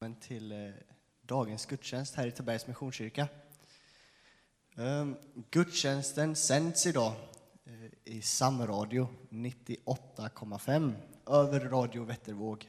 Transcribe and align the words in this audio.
välkommen 0.00 0.20
till 0.20 0.52
eh, 0.52 0.70
dagens 1.22 1.66
gudstjänst 1.66 2.14
här 2.14 2.26
i 2.26 2.30
Tabergs 2.30 2.66
Missionskyrka. 2.66 3.28
Ehm, 4.76 5.16
gudstjänsten 5.50 6.36
sänds 6.36 6.86
idag 6.86 7.12
eh, 7.64 8.14
i 8.14 8.22
Samradio 8.22 9.08
98,5 9.30 10.92
över 11.26 11.60
Radio 11.60 12.04
Vättervåg. 12.04 12.68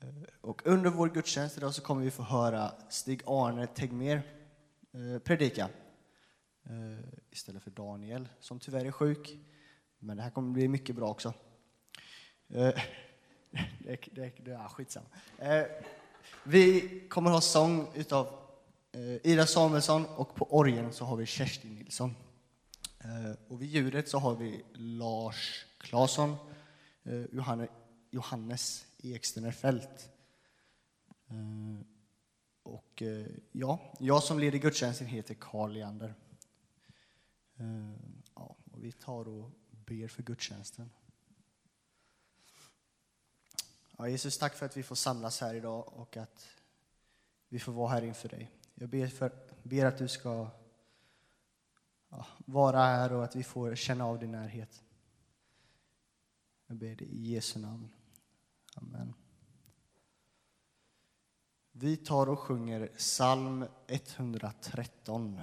Eh, 0.00 0.08
och 0.40 0.66
under 0.66 0.90
vår 0.90 1.08
gudstjänst 1.08 1.56
idag 1.56 1.74
så 1.74 1.82
kommer 1.82 2.02
vi 2.02 2.10
få 2.10 2.22
höra 2.22 2.72
Stig-Arne 2.88 3.66
Tegmer 3.66 4.22
predika 5.24 5.68
istället 7.30 7.62
för 7.62 7.70
Daniel 7.70 8.28
som 8.40 8.60
tyvärr 8.60 8.84
är 8.84 8.90
sjuk. 8.90 9.38
Men 9.98 10.16
det 10.16 10.22
här 10.22 10.30
kommer 10.30 10.52
bli 10.52 10.68
mycket 10.68 10.96
bra 10.96 11.08
också. 11.08 11.34
Det, 13.78 13.98
det, 14.12 14.32
det 14.44 14.52
är 14.52 14.68
skitsamma. 14.68 15.06
Vi 16.44 17.00
kommer 17.08 17.30
ha 17.30 17.40
sång 17.40 17.88
utav 17.94 18.26
eh, 18.92 19.30
Ida 19.32 19.46
Samuelsson 19.46 20.06
och 20.06 20.34
på 20.34 20.56
orgeln 20.56 20.92
så 20.92 21.04
har 21.04 21.16
vi 21.16 21.26
Kerstin 21.26 21.74
Nilsson. 21.74 22.14
Eh, 22.98 23.32
och 23.48 23.62
vid 23.62 23.68
ljudet 23.68 24.08
så 24.08 24.18
har 24.18 24.34
vi 24.34 24.64
Lars 24.72 25.66
Claesson, 25.78 26.36
eh, 27.02 27.66
Johannes 28.10 28.86
Ekstener 28.98 29.52
Fält. 29.52 30.08
Och 32.62 33.02
ja, 33.52 33.78
jag 33.98 34.22
som 34.22 34.38
leder 34.38 34.58
gudstjänsten 34.58 35.06
heter 35.06 35.34
Karl 35.34 35.72
Leander. 35.72 36.14
Ja, 38.34 38.56
och 38.72 38.84
vi 38.84 38.92
tar 38.92 39.28
och 39.28 39.50
ber 39.70 40.08
för 40.08 40.22
gudstjänsten. 40.22 40.90
Ja, 43.96 44.08
Jesus, 44.08 44.38
tack 44.38 44.54
för 44.54 44.66
att 44.66 44.76
vi 44.76 44.82
får 44.82 44.96
samlas 44.96 45.40
här 45.40 45.54
idag 45.54 45.92
och 45.92 46.16
att 46.16 46.46
vi 47.48 47.58
får 47.58 47.72
vara 47.72 47.88
här 47.88 48.02
inför 48.02 48.28
dig. 48.28 48.50
Jag 48.74 48.88
ber, 48.88 49.06
för, 49.06 49.32
ber 49.62 49.84
att 49.84 49.98
du 49.98 50.08
ska 50.08 50.50
ja, 52.08 52.26
vara 52.38 52.78
här 52.78 53.12
och 53.12 53.24
att 53.24 53.36
vi 53.36 53.42
får 53.42 53.74
känna 53.74 54.06
av 54.06 54.18
din 54.18 54.32
närhet. 54.32 54.82
Jag 56.66 56.76
ber 56.76 56.94
det 56.94 57.04
i 57.04 57.32
Jesu 57.32 57.58
namn. 57.58 57.88
Amen. 58.74 59.14
Vi 61.72 61.96
tar 61.96 62.28
och 62.28 62.38
sjunger 62.38 62.86
psalm 62.86 63.64
113. 63.86 65.40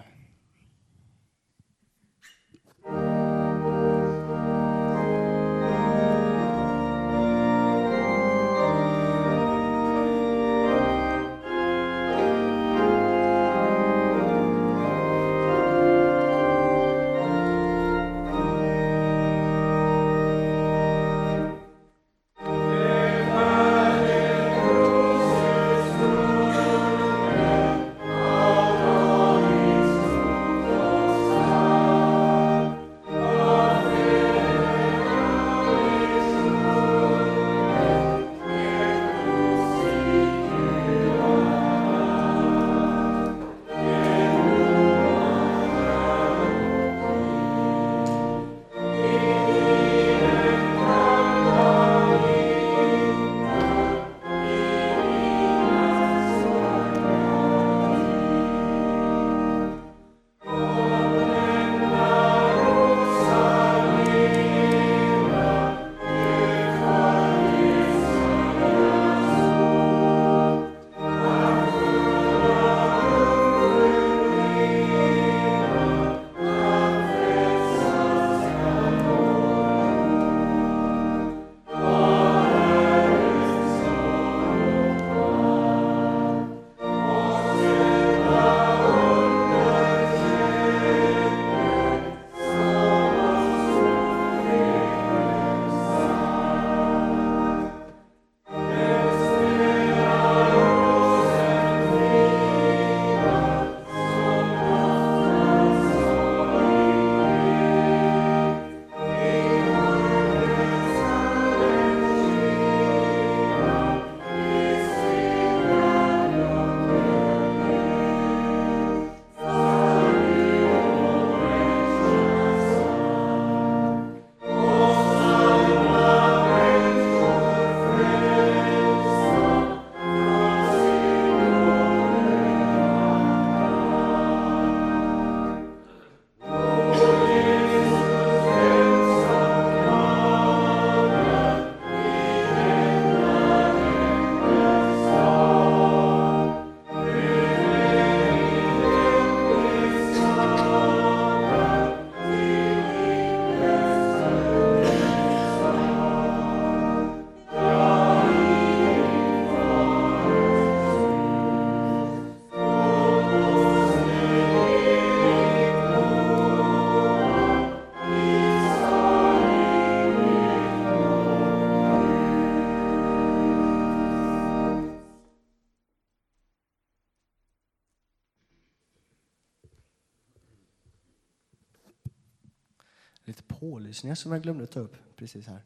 Lite 183.94 184.16
som 184.16 184.32
jag 184.32 184.42
glömde 184.42 184.68
ta 184.68 184.80
upp 184.80 184.96
precis 185.16 185.48
här. 185.48 185.62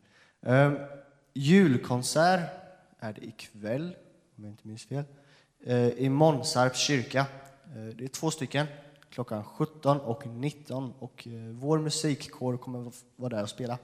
Um, 0.67 0.77
julkonsert 1.33 2.49
är 2.99 3.13
det 3.13 3.25
ikväll, 3.25 3.95
om 4.37 4.43
jag 4.43 4.53
inte 4.53 4.67
minns 4.67 4.85
fel, 4.85 5.03
uh, 5.67 5.89
i 5.89 6.09
Månsarps 6.09 6.79
kyrka. 6.79 7.25
Uh, 7.75 7.87
det 7.87 8.03
är 8.03 8.07
två 8.07 8.31
stycken, 8.31 8.67
klockan 9.09 9.43
17 9.43 9.99
och 9.99 10.27
19 10.27 10.93
och 10.99 11.27
uh, 11.31 11.51
vår 11.51 11.79
musikkår 11.79 12.57
kommer 12.57 12.91
vara 13.15 13.35
där 13.35 13.43
och 13.43 13.49
spela. 13.49 13.77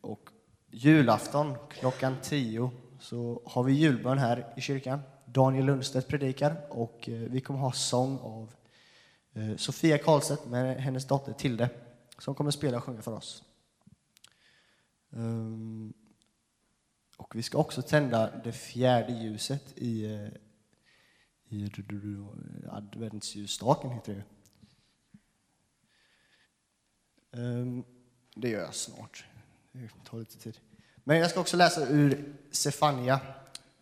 och 0.00 0.30
julafton 0.70 1.54
klockan 1.68 2.16
10 2.22 2.70
så 3.00 3.42
har 3.46 3.62
vi 3.62 3.72
julbön 3.72 4.18
här 4.18 4.52
i 4.56 4.60
kyrkan. 4.60 5.00
Daniel 5.24 5.64
Lundstedt 5.64 6.08
predikar 6.08 6.56
och 6.68 7.08
eh, 7.08 7.14
vi 7.14 7.40
kommer 7.40 7.60
ha 7.60 7.72
sång 7.72 8.18
av 8.18 8.54
eh, 9.34 9.56
Sofia 9.56 9.98
Karlstedt 9.98 10.46
med 10.46 10.76
hennes 10.76 11.06
dotter 11.06 11.32
Tilde 11.32 11.68
som 12.18 12.34
kommer 12.34 12.50
spela 12.50 12.76
och 12.76 12.84
sjunga 12.84 13.02
för 13.02 13.12
oss. 13.12 13.44
Ehm, 15.12 15.92
och 17.16 17.36
vi 17.36 17.42
ska 17.42 17.58
också 17.58 17.82
tända 17.82 18.30
det 18.44 18.52
fjärde 18.52 19.12
ljuset 19.12 19.72
i, 19.76 20.04
eh, 20.04 20.28
i 21.48 21.70
adventsljusstaken, 22.70 23.90
heter 23.90 24.24
det 27.30 27.38
ehm, 27.40 27.84
Det 28.34 28.48
gör 28.48 28.60
jag 28.60 28.74
snart. 28.74 29.26
Det 29.72 29.88
tar 30.04 30.18
lite 30.18 30.38
tid. 30.38 30.58
Men 31.04 31.18
jag 31.18 31.30
ska 31.30 31.40
också 31.40 31.56
läsa 31.56 31.88
ur 31.88 32.36
Sefania 32.50 33.20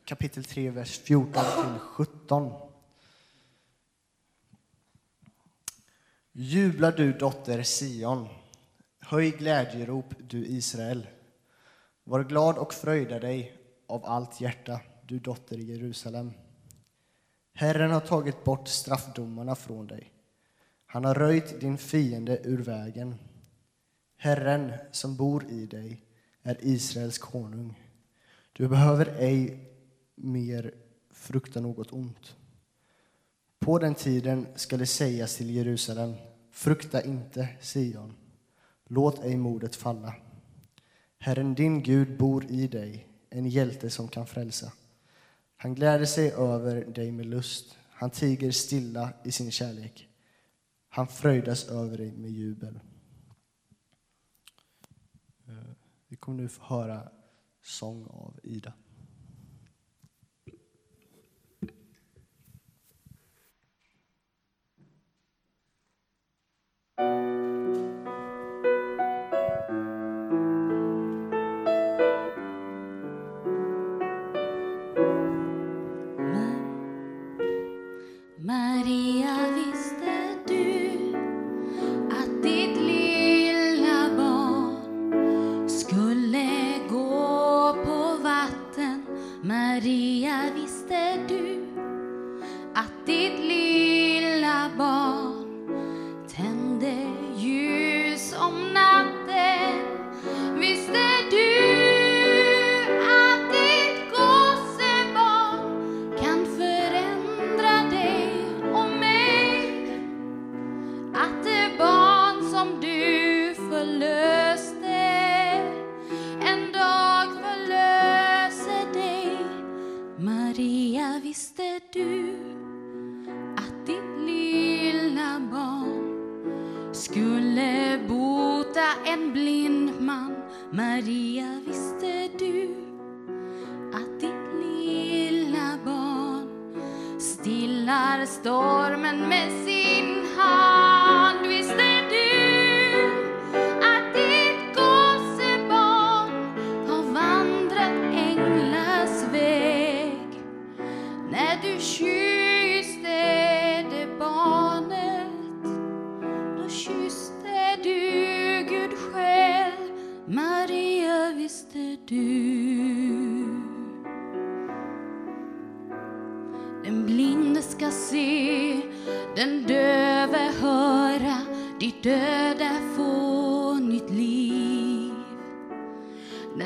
kapitel 0.04 0.44
3, 0.44 0.70
vers 0.70 0.98
14 0.98 1.32
till 1.32 1.78
17. 1.80 2.71
Jubla 6.34 6.90
du 6.90 7.12
dotter 7.12 7.62
Sion, 7.62 8.28
höj 9.00 9.30
glädjerop 9.30 10.14
du 10.18 10.46
Israel. 10.46 11.06
Var 12.04 12.24
glad 12.24 12.58
och 12.58 12.74
fröjda 12.74 13.18
dig 13.18 13.56
av 13.86 14.04
allt 14.04 14.40
hjärta, 14.40 14.80
du 15.06 15.18
dotter 15.18 15.56
Jerusalem. 15.56 16.32
Herren 17.54 17.90
har 17.90 18.00
tagit 18.00 18.44
bort 18.44 18.68
straffdomarna 18.68 19.54
från 19.54 19.86
dig. 19.86 20.12
Han 20.86 21.04
har 21.04 21.14
röjt 21.14 21.60
din 21.60 21.78
fiende 21.78 22.40
ur 22.44 22.62
vägen. 22.62 23.14
Herren 24.16 24.72
som 24.92 25.16
bor 25.16 25.50
i 25.50 25.66
dig 25.66 26.04
är 26.42 26.56
Israels 26.60 27.18
konung. 27.18 27.80
Du 28.52 28.68
behöver 28.68 29.06
ej 29.18 29.70
mer 30.14 30.74
frukta 31.10 31.60
något 31.60 31.92
ont. 31.92 32.36
På 33.62 33.78
den 33.78 33.94
tiden 33.94 34.46
skall 34.54 34.78
det 34.78 34.86
sägas 34.86 35.36
till 35.36 35.50
Jerusalem, 35.50 36.14
frukta 36.50 37.02
inte, 37.02 37.48
Sion. 37.60 38.14
Låt 38.86 39.24
ej 39.24 39.36
modet 39.36 39.76
falla. 39.76 40.14
Herren 41.18 41.54
din 41.54 41.82
Gud 41.82 42.18
bor 42.18 42.44
i 42.50 42.66
dig, 42.66 43.08
en 43.30 43.46
hjälte 43.46 43.90
som 43.90 44.08
kan 44.08 44.26
frälsa. 44.26 44.72
Han 45.56 45.74
gläder 45.74 46.04
sig 46.04 46.32
över 46.32 46.84
dig 46.84 47.12
med 47.12 47.26
lust. 47.26 47.78
Han 47.90 48.10
tiger 48.10 48.50
stilla 48.50 49.12
i 49.24 49.32
sin 49.32 49.50
kärlek. 49.50 50.08
Han 50.88 51.06
fröjdas 51.08 51.68
över 51.68 51.96
dig 51.96 52.12
med 52.12 52.30
jubel. 52.30 52.80
Eh, 55.48 55.72
vi 56.08 56.16
kommer 56.16 56.42
nu 56.42 56.48
få 56.48 56.64
höra 56.64 57.08
sång 57.62 58.06
av 58.06 58.40
Ida. 58.42 58.72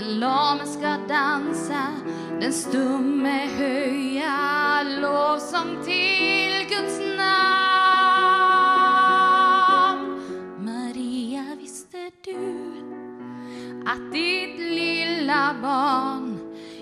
Den 0.07 0.21
lame 0.21 0.67
ska 0.67 0.97
dansa, 1.09 1.87
den 2.41 2.53
stumme 2.53 3.47
höja 3.47 4.83
lovsång 5.01 5.85
till 5.85 6.67
Guds 6.69 7.01
namn. 7.17 7.27
Maria, 10.59 11.45
visste 11.61 12.11
du 12.25 12.37
att 13.87 14.13
ditt 14.13 14.59
lilla 14.59 15.55
barn 15.63 16.39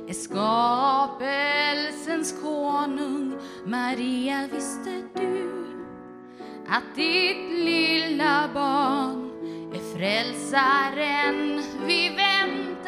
är 0.09 0.15
skapelsens 0.15 2.35
konung 2.43 3.37
Maria, 3.67 4.49
visste 4.53 5.03
du 5.15 5.51
att 6.69 6.95
ditt 6.97 7.51
lilla 7.51 8.49
barn 8.55 9.31
är 9.75 9.99
frälsaren 9.99 11.63
vi 11.87 12.11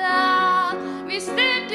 väntar 0.07 1.07
Visste 1.09 1.66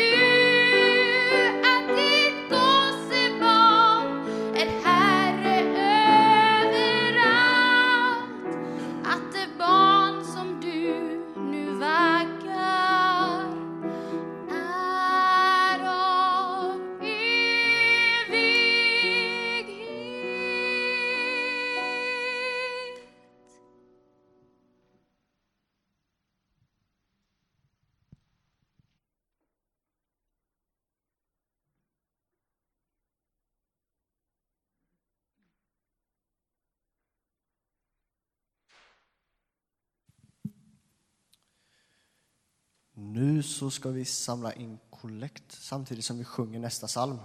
Nu 43.41 43.45
så 43.45 43.71
ska 43.71 43.89
vi 43.89 44.05
samla 44.05 44.53
in 44.53 44.79
kollekt 44.89 45.51
samtidigt 45.51 46.05
som 46.05 46.17
vi 46.17 46.23
sjunger 46.23 46.59
nästa 46.59 46.87
psalm. 46.87 47.17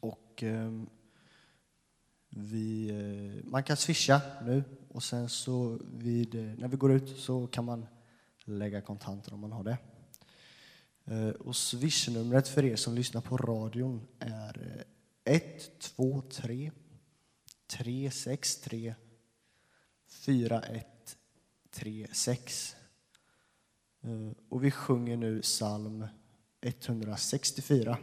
Och 0.00 0.42
eh, 0.42 0.82
vi, 2.28 2.90
eh, 2.90 3.44
man 3.50 3.62
kan 3.62 3.76
swisha 3.76 4.20
nu 4.42 4.64
och 4.88 5.02
sen 5.02 5.28
så 5.28 5.78
vid, 5.84 6.34
eh, 6.34 6.42
när 6.42 6.68
vi 6.68 6.76
går 6.76 6.92
ut 6.92 7.18
så 7.18 7.46
kan 7.46 7.64
man 7.64 7.86
lägga 8.44 8.80
kontanter 8.80 9.34
om 9.34 9.40
man 9.40 9.52
har 9.52 9.64
det. 9.64 9.78
Eh, 11.04 11.28
och 11.28 11.56
swishnumret 11.56 12.48
för 12.48 12.64
er 12.64 12.76
som 12.76 12.94
lyssnar 12.94 13.20
på 13.20 13.36
radion 13.36 14.06
är 14.18 14.84
eh, 15.24 15.34
123 15.34 16.70
363 17.66 18.94
4136. 20.08 22.76
Eh, 24.06 24.32
och 24.48 24.64
vi 24.64 24.70
sjunger 24.70 25.16
nu 25.16 25.42
psalm 25.42 26.06
164. 26.60 27.98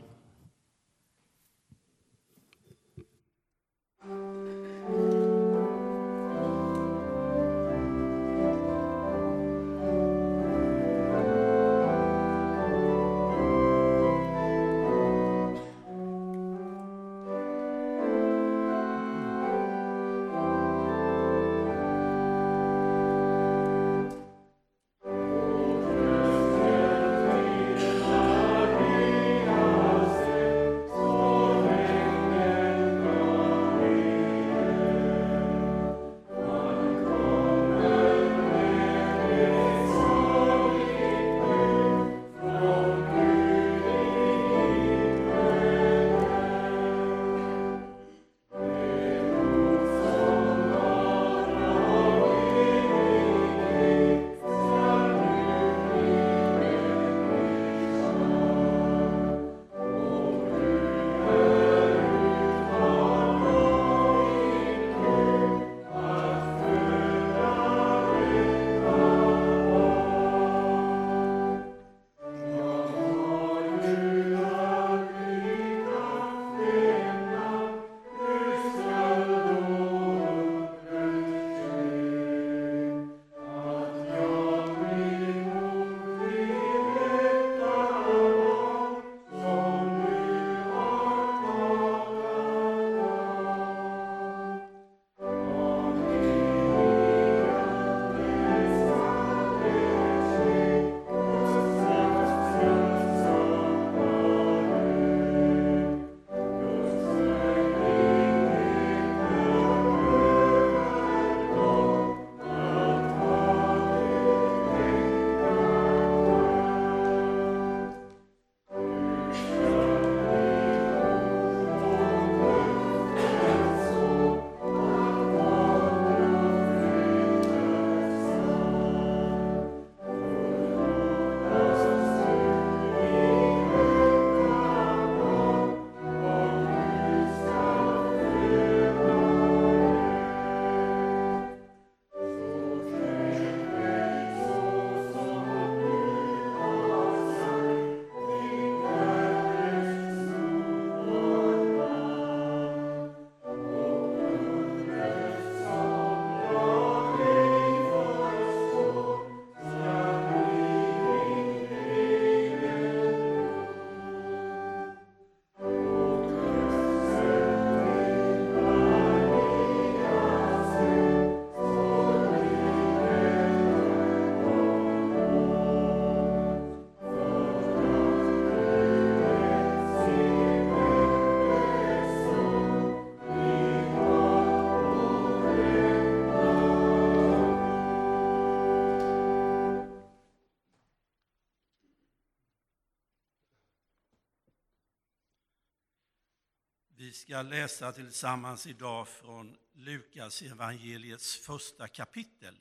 Vi 197.13 197.17
ska 197.17 197.41
läsa 197.41 197.91
tillsammans 197.91 198.67
idag 198.67 199.07
från 199.07 199.57
Lukas 199.73 200.41
evangeliets 200.41 201.35
första 201.35 201.87
kapitel. 201.87 202.57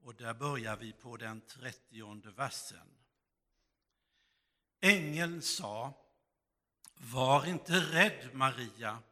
Och 0.00 0.14
där 0.14 0.34
börjar 0.34 0.76
vi 0.76 0.92
på 0.92 1.16
den 1.16 1.40
trettionde 1.40 2.30
versen. 2.30 2.88
Ängeln 4.80 5.42
sa, 5.42 5.94
var 6.94 7.46
inte 7.46 7.72
rädd 7.72 8.30
Maria, 8.32 9.02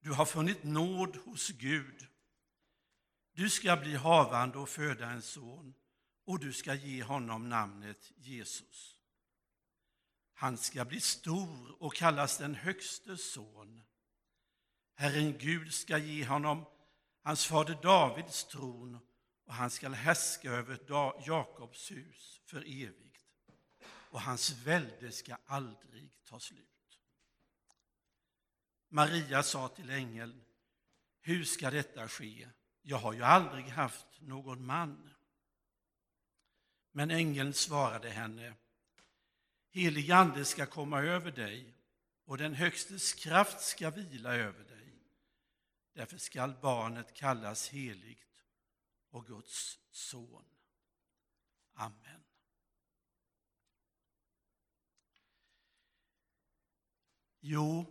du 0.00 0.12
har 0.12 0.26
funnit 0.26 0.64
nåd 0.64 1.16
hos 1.16 1.48
Gud. 1.48 2.06
Du 3.32 3.50
ska 3.50 3.76
bli 3.76 3.94
havande 3.94 4.58
och 4.58 4.68
föda 4.68 5.10
en 5.10 5.22
son 5.22 5.74
och 6.24 6.40
du 6.40 6.52
ska 6.52 6.74
ge 6.74 7.02
honom 7.02 7.48
namnet 7.48 8.12
Jesus. 8.16 8.91
Han 10.34 10.58
ska 10.58 10.84
bli 10.84 11.00
stor 11.00 11.82
och 11.82 11.94
kallas 11.94 12.38
den 12.38 12.54
högste 12.54 13.16
son. 13.16 13.82
Herren 14.94 15.38
Gud 15.38 15.74
ska 15.74 15.98
ge 15.98 16.24
honom 16.24 16.64
hans 17.22 17.46
fader 17.46 17.78
Davids 17.82 18.44
tron 18.44 18.98
och 19.44 19.54
han 19.54 19.70
skall 19.70 19.94
härska 19.94 20.50
över 20.50 20.78
Jakobs 21.26 21.90
hus 21.90 22.40
för 22.44 22.60
evigt 22.60 23.26
och 23.84 24.20
hans 24.20 24.50
välde 24.50 25.12
ska 25.12 25.36
aldrig 25.46 26.18
ta 26.24 26.40
slut. 26.40 26.68
Maria 28.88 29.42
sa 29.42 29.68
till 29.68 29.90
ängeln, 29.90 30.44
hur 31.20 31.44
ska 31.44 31.70
detta 31.70 32.08
ske? 32.08 32.48
Jag 32.82 32.96
har 32.96 33.12
ju 33.12 33.22
aldrig 33.22 33.64
haft 33.64 34.20
någon 34.20 34.66
man. 34.66 35.10
Men 36.92 37.10
ängeln 37.10 37.54
svarade 37.54 38.10
henne, 38.10 38.54
Helig 39.74 40.10
ande 40.10 40.44
ska 40.44 40.66
komma 40.66 41.02
över 41.02 41.30
dig 41.30 41.74
och 42.24 42.38
den 42.38 42.54
Högstes 42.54 43.14
kraft 43.14 43.60
ska 43.60 43.90
vila 43.90 44.34
över 44.34 44.64
dig. 44.64 45.02
Därför 45.92 46.18
skall 46.18 46.54
barnet 46.62 47.14
kallas 47.14 47.68
heligt 47.68 48.44
och 49.10 49.26
Guds 49.26 49.78
son. 49.90 50.44
Amen. 51.74 52.24
Jo, 57.40 57.86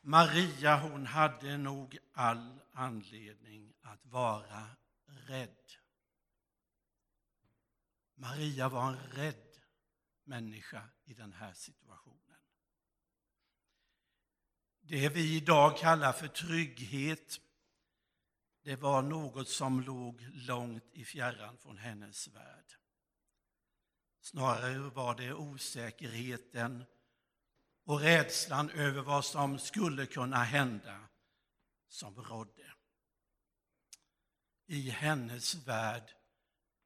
Maria 0.00 0.76
hon 0.76 1.06
hade 1.06 1.56
nog 1.56 1.98
all 2.12 2.60
anledning 2.72 3.74
att 3.80 4.06
vara 4.06 4.66
rädd. 5.06 5.72
Maria 8.14 8.68
var 8.68 8.88
en 8.88 8.98
rädd 8.98 9.51
människa 10.24 10.88
i 11.04 11.14
den 11.14 11.32
här 11.32 11.52
situationen. 11.52 12.18
Det 14.80 15.08
vi 15.08 15.36
idag 15.36 15.78
kallar 15.78 16.12
för 16.12 16.28
trygghet, 16.28 17.40
det 18.62 18.76
var 18.76 19.02
något 19.02 19.48
som 19.48 19.80
låg 19.80 20.20
långt 20.20 20.84
i 20.92 21.04
fjärran 21.04 21.58
från 21.58 21.78
hennes 21.78 22.28
värld. 22.28 22.72
Snarare 24.20 24.78
var 24.78 25.14
det 25.14 25.34
osäkerheten 25.34 26.84
och 27.84 28.00
rädslan 28.00 28.70
över 28.70 29.02
vad 29.02 29.24
som 29.24 29.58
skulle 29.58 30.06
kunna 30.06 30.44
hända 30.44 31.08
som 31.88 32.14
rådde. 32.14 32.74
I 34.66 34.90
hennes 34.90 35.54
värld 35.54 36.14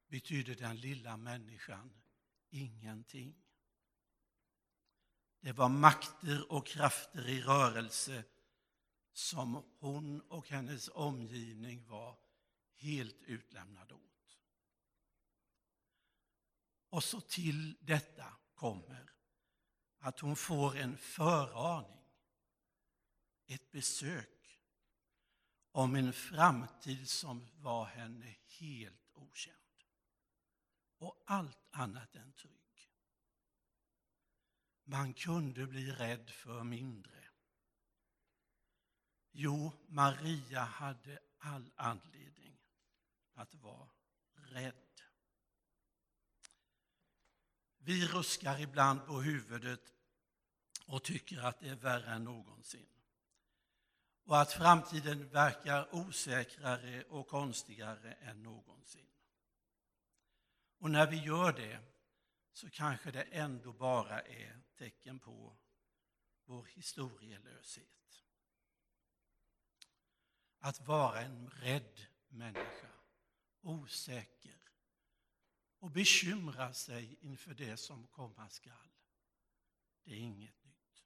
betydde 0.09 0.55
den 0.55 0.77
lilla 0.77 1.17
människan 1.17 2.06
ingenting. 2.57 3.35
Det 5.41 5.53
var 5.53 5.69
makter 5.69 6.53
och 6.53 6.67
krafter 6.67 7.29
i 7.29 7.43
rörelse 7.43 8.25
som 9.13 9.65
hon 9.79 10.21
och 10.21 10.49
hennes 10.49 10.89
omgivning 10.89 11.87
var 11.87 12.19
helt 12.75 13.23
utlämnade 13.23 13.95
åt. 13.95 14.39
Och 16.89 17.05
så 17.05 17.21
till 17.21 17.77
detta 17.81 18.37
kommer 18.55 19.13
att 19.99 20.21
hon 20.21 20.37
får 20.37 20.77
en 20.77 20.99
föraning, 20.99 22.05
ett 23.47 23.71
besök 23.71 24.61
om 25.71 25.95
en 25.95 26.13
framtid 26.13 27.09
som 27.09 27.49
var 27.57 27.85
henne 27.85 28.37
helt 28.47 29.11
okänd 29.15 29.57
och 30.99 31.23
allt 31.27 31.66
annat 31.77 32.17
än 32.17 32.33
trygg. 32.33 32.91
Man 34.85 35.15
kunde 35.15 35.67
bli 35.67 35.93
rädd 35.93 36.31
för 36.31 36.65
mindre. 36.65 37.25
Jo, 39.33 39.73
Maria 39.87 40.61
hade 40.65 41.19
all 41.39 41.71
anledning 41.77 42.59
att 43.35 43.55
vara 43.55 43.89
rädd. 44.35 44.75
Vi 47.79 48.07
ruskar 48.07 48.61
ibland 48.61 49.07
på 49.07 49.21
huvudet 49.21 49.93
och 50.87 51.05
tycker 51.05 51.39
att 51.39 51.61
det 51.61 51.69
är 51.69 51.77
värre 51.77 52.13
än 52.15 52.25
någonsin. 52.25 52.89
Och 54.25 54.41
att 54.41 54.53
framtiden 54.53 55.29
verkar 55.29 55.95
osäkrare 55.95 57.03
och 57.03 57.29
konstigare 57.29 58.13
än 58.13 58.43
någonsin. 58.43 59.16
Och 60.79 60.91
när 60.91 61.11
vi 61.11 61.17
gör 61.17 61.53
det 61.53 61.81
så 62.53 62.71
kanske 62.71 63.11
det 63.11 63.23
ändå 63.23 63.73
bara 63.73 64.21
är 64.21 64.63
tecken 64.77 65.19
på 65.19 65.57
vår 66.45 66.65
historielöshet. 66.65 68.25
Att 70.59 70.81
vara 70.81 71.21
en 71.21 71.51
rädd 71.51 72.07
människa, 72.29 72.93
osäker 73.61 74.61
och 75.79 75.91
bekymra 75.91 76.73
sig 76.73 77.19
inför 77.21 77.55
det 77.55 77.77
som 77.77 78.07
komma 78.07 78.49
skall. 78.49 78.91
Det 80.05 80.13
är 80.13 80.19
inget 80.19 80.65
nytt. 80.65 81.05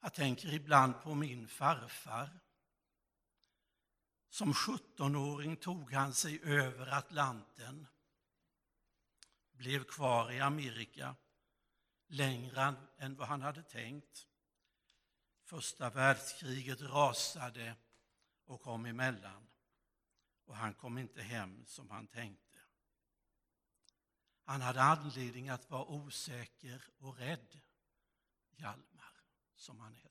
Jag 0.00 0.14
tänker 0.14 0.52
ibland 0.52 1.02
på 1.02 1.14
min 1.14 1.48
farfar. 1.48 2.40
Som 4.28 4.52
17-åring 4.52 5.56
tog 5.56 5.92
han 5.92 6.14
sig 6.14 6.40
över 6.42 6.86
Atlanten, 6.86 7.86
blev 9.52 9.84
kvar 9.84 10.32
i 10.32 10.40
Amerika 10.40 11.14
längre 12.06 12.74
än 12.98 13.16
vad 13.16 13.28
han 13.28 13.42
hade 13.42 13.62
tänkt. 13.62 14.26
Första 15.44 15.90
världskriget 15.90 16.80
rasade 16.80 17.76
och 18.44 18.62
kom 18.62 18.86
emellan 18.86 19.48
och 20.44 20.56
han 20.56 20.74
kom 20.74 20.98
inte 20.98 21.22
hem 21.22 21.64
som 21.66 21.90
han 21.90 22.06
tänkte. 22.06 22.58
Han 24.44 24.60
hade 24.60 24.82
anledning 24.82 25.48
att 25.48 25.70
vara 25.70 25.84
osäker 25.84 26.84
och 26.98 27.16
rädd, 27.16 27.60
Hjalmar, 28.50 29.22
som 29.56 29.80
han 29.80 29.94
hette. 29.94 30.07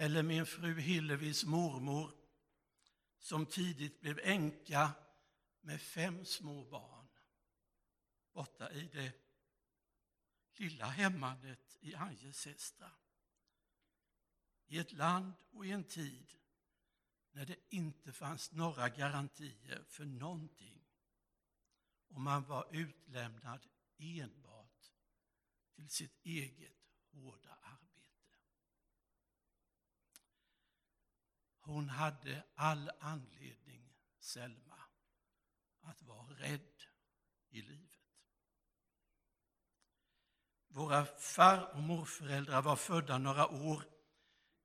Eller 0.00 0.22
min 0.22 0.46
fru 0.46 0.80
Hillevis 0.80 1.44
mormor, 1.44 2.14
som 3.18 3.46
tidigt 3.46 4.00
blev 4.00 4.20
änka 4.22 4.90
med 5.60 5.80
fem 5.80 6.24
små 6.24 6.64
barn 6.64 7.08
borta 8.32 8.72
i 8.72 8.88
det 8.92 9.12
lilla 10.56 10.86
hemmanet 10.86 11.76
i 11.80 11.94
Angesestra. 11.94 12.90
I 14.66 14.78
ett 14.78 14.92
land 14.92 15.32
och 15.50 15.66
i 15.66 15.70
en 15.70 15.84
tid 15.84 16.34
när 17.30 17.46
det 17.46 17.56
inte 17.68 18.12
fanns 18.12 18.52
några 18.52 18.88
garantier 18.88 19.84
för 19.88 20.04
någonting 20.04 20.84
och 22.08 22.20
man 22.20 22.44
var 22.44 22.68
utlämnad 22.70 23.66
enbart 23.98 24.92
till 25.74 25.90
sitt 25.90 26.24
eget 26.24 26.92
hårda 27.10 27.58
Hon 31.68 31.88
hade 31.88 32.44
all 32.54 32.90
anledning, 33.00 33.94
Selma, 34.18 34.78
att 35.80 36.02
vara 36.02 36.26
rädd 36.26 36.82
i 37.48 37.62
livet. 37.62 38.00
Våra 40.68 41.04
far 41.04 41.74
och 41.74 41.82
morföräldrar 41.82 42.62
var 42.62 42.76
födda 42.76 43.18
några 43.18 43.48
år 43.48 43.84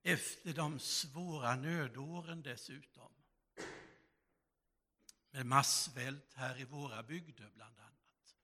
efter 0.04 0.54
de 0.54 0.80
svåra 0.80 1.56
nödåren 1.56 2.42
dessutom. 2.42 3.14
Med 5.32 5.46
massvält 5.46 6.34
här 6.34 6.60
i 6.60 6.64
våra 6.64 7.04
bygder 7.04 7.50
bland 7.50 7.80
annat. 7.80 8.36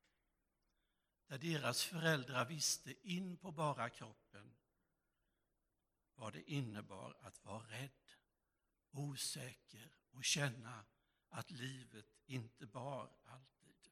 Där 1.28 1.38
deras 1.38 1.84
föräldrar 1.84 2.45
visste 2.45 3.10
in 3.10 3.38
på 3.38 3.52
bara 3.52 3.89
kroppen 3.89 4.56
vad 6.19 6.34
det 6.34 6.52
innebar 6.52 7.17
att 7.22 7.45
vara 7.45 7.63
rädd, 7.63 8.09
osäker 8.91 9.91
och 10.12 10.23
känna 10.23 10.86
att 11.30 11.52
livet 11.52 12.06
inte 12.25 12.65
bar 12.65 13.12
alltid. 13.25 13.89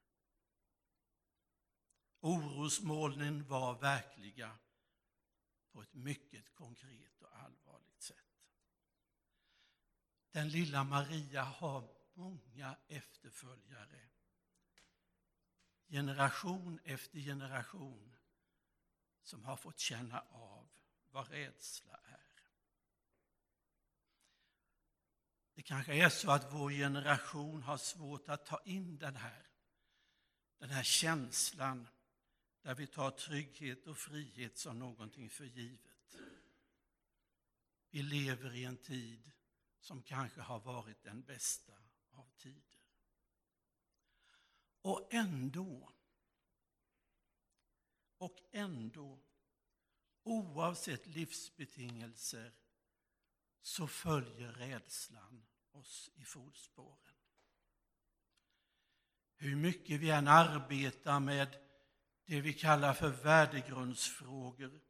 Orosmolnen 2.19 3.47
var 3.47 3.79
verkliga 3.79 4.57
på 5.71 5.81
ett 5.81 5.93
mycket 5.93 6.55
konkret 6.55 7.21
och 7.21 7.37
allvarligt 7.37 8.01
sätt. 8.01 8.17
Den 10.31 10.49
lilla 10.49 10.83
Maria 10.83 11.43
har 11.43 11.89
många 12.13 12.77
efterföljare. 12.87 14.09
Generation 15.87 16.79
efter 16.83 17.19
generation 17.19 18.17
som 19.23 19.45
har 19.45 19.57
fått 19.57 19.79
känna 19.79 20.19
av 20.29 20.69
vad 21.11 21.27
rädsla 21.27 21.97
är. 22.03 22.26
Det 25.57 25.63
kanske 25.63 25.93
är 25.93 26.09
så 26.09 26.31
att 26.31 26.53
vår 26.53 26.71
generation 26.71 27.63
har 27.63 27.77
svårt 27.77 28.29
att 28.29 28.45
ta 28.45 28.61
in 28.65 28.97
den 28.97 29.15
här, 29.15 29.47
den 30.57 30.69
här 30.69 30.83
känslan 30.83 31.87
där 32.61 32.75
vi 32.75 32.87
tar 32.87 33.11
trygghet 33.11 33.87
och 33.87 33.97
frihet 33.97 34.57
som 34.57 34.79
någonting 34.79 35.29
för 35.29 35.45
givet. 35.45 36.17
Vi 37.89 38.01
lever 38.01 38.55
i 38.55 38.63
en 38.63 38.77
tid 38.77 39.31
som 39.79 40.01
kanske 40.03 40.41
har 40.41 40.59
varit 40.59 41.03
den 41.03 41.21
bästa 41.21 41.73
av 42.11 42.29
tider. 42.37 42.81
Och 44.81 45.13
ändå, 45.13 45.91
och 48.17 48.37
ändå, 48.51 49.19
oavsett 50.23 51.07
livsbetingelser, 51.07 52.53
så 53.61 53.87
följer 53.87 54.51
rädslan 54.51 55.45
oss 55.71 56.09
i 56.15 56.23
fotspåren. 56.23 57.15
Hur 59.35 59.55
mycket 59.55 59.99
vi 59.99 60.09
än 60.09 60.27
arbetar 60.27 61.19
med 61.19 61.57
det 62.25 62.41
vi 62.41 62.53
kallar 62.53 62.93
för 62.93 63.09
värdegrundsfrågor 63.09 64.81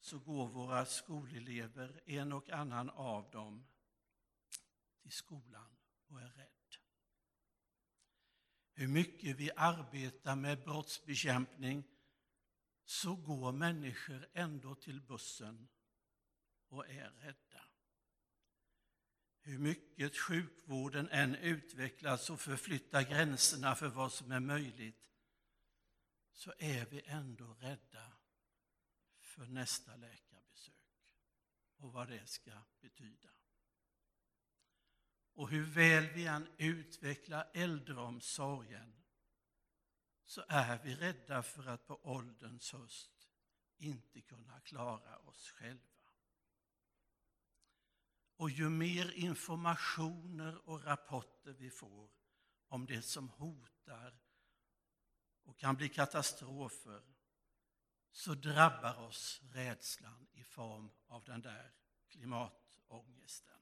så 0.00 0.18
går 0.18 0.48
våra 0.48 0.86
skolelever, 0.86 2.02
en 2.06 2.32
och 2.32 2.50
annan 2.50 2.90
av 2.90 3.30
dem, 3.30 3.66
till 5.02 5.12
skolan 5.12 5.76
och 6.06 6.20
är 6.20 6.28
rädd. 6.28 6.76
Hur 8.72 8.88
mycket 8.88 9.36
vi 9.36 9.50
arbetar 9.56 10.36
med 10.36 10.64
brottsbekämpning 10.64 11.84
så 12.84 13.16
går 13.16 13.52
människor 13.52 14.28
ändå 14.32 14.74
till 14.74 15.00
bussen 15.00 15.68
och 16.68 16.88
är 16.88 17.10
rädda. 17.10 17.67
Hur 19.40 19.58
mycket 19.58 20.16
sjukvården 20.16 21.08
än 21.08 21.34
utvecklas 21.34 22.30
och 22.30 22.40
förflyttar 22.40 23.02
gränserna 23.02 23.74
för 23.74 23.88
vad 23.88 24.12
som 24.12 24.32
är 24.32 24.40
möjligt 24.40 25.10
så 26.32 26.52
är 26.58 26.86
vi 26.86 27.02
ändå 27.06 27.54
rädda 27.54 28.12
för 29.20 29.46
nästa 29.46 29.96
läkarbesök 29.96 30.74
och 31.76 31.92
vad 31.92 32.08
det 32.08 32.26
ska 32.26 32.52
betyda. 32.80 33.28
Och 35.34 35.50
hur 35.50 35.66
väl 35.66 36.06
vi 36.06 36.26
än 36.26 36.48
utvecklar 36.56 37.50
äldreomsorgen 37.54 38.98
så 40.24 40.44
är 40.48 40.78
vi 40.84 40.94
rädda 40.94 41.42
för 41.42 41.66
att 41.66 41.86
på 41.86 42.00
ålderns 42.02 42.72
höst 42.72 43.28
inte 43.76 44.20
kunna 44.20 44.60
klara 44.60 45.18
oss 45.18 45.50
själva. 45.50 45.97
Och 48.38 48.50
ju 48.50 48.68
mer 48.70 49.12
informationer 49.12 50.68
och 50.68 50.84
rapporter 50.84 51.52
vi 51.52 51.70
får 51.70 52.10
om 52.68 52.86
det 52.86 53.02
som 53.02 53.28
hotar 53.28 54.18
och 55.42 55.58
kan 55.58 55.76
bli 55.76 55.88
katastrofer 55.88 57.02
så 58.10 58.34
drabbar 58.34 58.98
oss 59.00 59.40
rädslan 59.52 60.28
i 60.32 60.44
form 60.44 60.90
av 61.06 61.24
den 61.24 61.40
där 61.42 61.72
klimatångesten. 62.08 63.60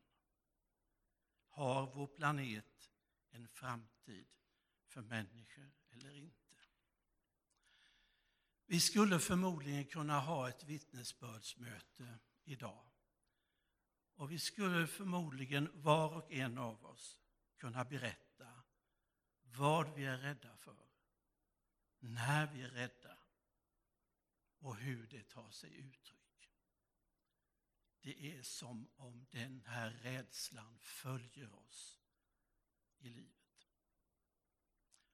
Har 1.48 1.94
vår 1.94 2.06
planet 2.06 2.90
en 3.30 3.48
framtid 3.48 4.28
för 4.86 5.02
människor 5.02 5.72
eller 5.90 6.16
inte? 6.16 6.56
Vi 8.66 8.80
skulle 8.80 9.18
förmodligen 9.18 9.84
kunna 9.84 10.20
ha 10.20 10.48
ett 10.48 10.64
vittnesbördsmöte 10.64 12.18
idag. 12.44 12.95
Och 14.16 14.30
vi 14.30 14.38
skulle 14.38 14.86
förmodligen 14.86 15.70
var 15.74 16.14
och 16.14 16.32
en 16.32 16.58
av 16.58 16.84
oss 16.84 17.20
kunna 17.56 17.84
berätta 17.84 18.62
vad 19.42 19.94
vi 19.94 20.04
är 20.04 20.18
rädda 20.18 20.56
för, 20.56 20.76
när 21.98 22.46
vi 22.46 22.62
är 22.62 22.70
rädda 22.70 23.18
och 24.58 24.76
hur 24.76 25.06
det 25.06 25.22
tar 25.28 25.50
sig 25.50 25.76
uttryck. 25.76 26.50
Det 28.00 28.36
är 28.36 28.42
som 28.42 28.88
om 28.96 29.26
den 29.30 29.62
här 29.66 29.90
rädslan 29.90 30.78
följer 30.78 31.54
oss 31.54 32.00
i 32.98 33.08
livet. 33.08 33.68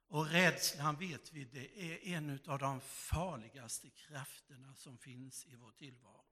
Och 0.07 0.27
rädslan 0.27 0.97
vet 0.97 1.33
vi, 1.33 1.45
det 1.45 1.93
är 1.93 2.17
en 2.17 2.41
av 2.47 2.59
de 2.59 2.81
farligaste 2.81 3.91
krafterna 3.91 4.75
som 4.75 4.99
finns 4.99 5.47
i 5.47 5.57
vår 5.57 5.73
tillvaro. 5.73 6.32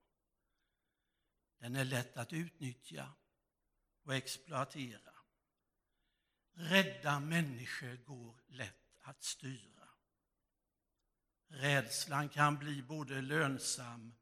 Den 1.61 1.77
är 1.77 1.85
lätt 1.85 2.17
att 2.17 2.33
utnyttja 2.33 3.13
och 4.03 4.15
exploatera. 4.15 5.15
Rädda 6.53 7.21
människor 7.21 7.97
går 7.97 8.41
lätt 8.49 8.97
att 9.01 9.23
styra. 9.23 9.89
Rädslan 11.47 12.29
kan 12.29 12.59
bli 12.59 12.83
både 12.83 13.21
lönsam 13.21 14.15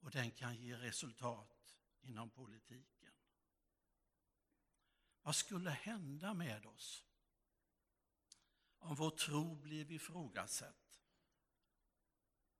och 0.00 0.10
den 0.10 0.30
kan 0.30 0.56
ge 0.56 0.76
resultat 0.76 1.74
inom 2.00 2.30
politiken. 2.30 3.12
Vad 5.22 5.36
skulle 5.36 5.70
hända 5.70 6.34
med 6.34 6.66
oss 6.66 7.04
om 8.78 8.94
vår 8.94 9.10
tro 9.10 9.54
blev 9.54 9.92
ifrågasatt? 9.92 11.02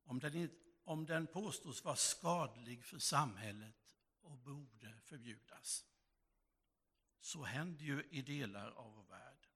Om 0.02 0.18
den, 0.18 0.50
om 0.84 1.06
den 1.06 1.26
påstås 1.26 1.84
vara 1.84 1.96
skadlig 1.96 2.84
för 2.84 2.98
samhället 2.98 3.87
och 4.22 4.38
borde 4.38 5.00
förbjudas. 5.00 5.86
Så 7.20 7.44
händer 7.44 7.84
ju 7.84 8.08
i 8.10 8.22
delar 8.22 8.70
av 8.70 8.94
vår 8.94 9.04
värld. 9.04 9.48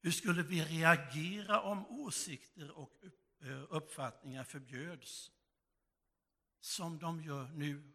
Hur 0.00 0.10
skulle 0.10 0.42
vi 0.42 0.64
reagera 0.64 1.60
om 1.60 1.86
åsikter 1.86 2.70
och 2.70 3.04
eh, 3.40 3.66
uppfattningar 3.70 4.44
förbjöds? 4.44 5.30
Som 6.60 6.98
de 6.98 7.22
gör 7.22 7.48
nu, 7.48 7.92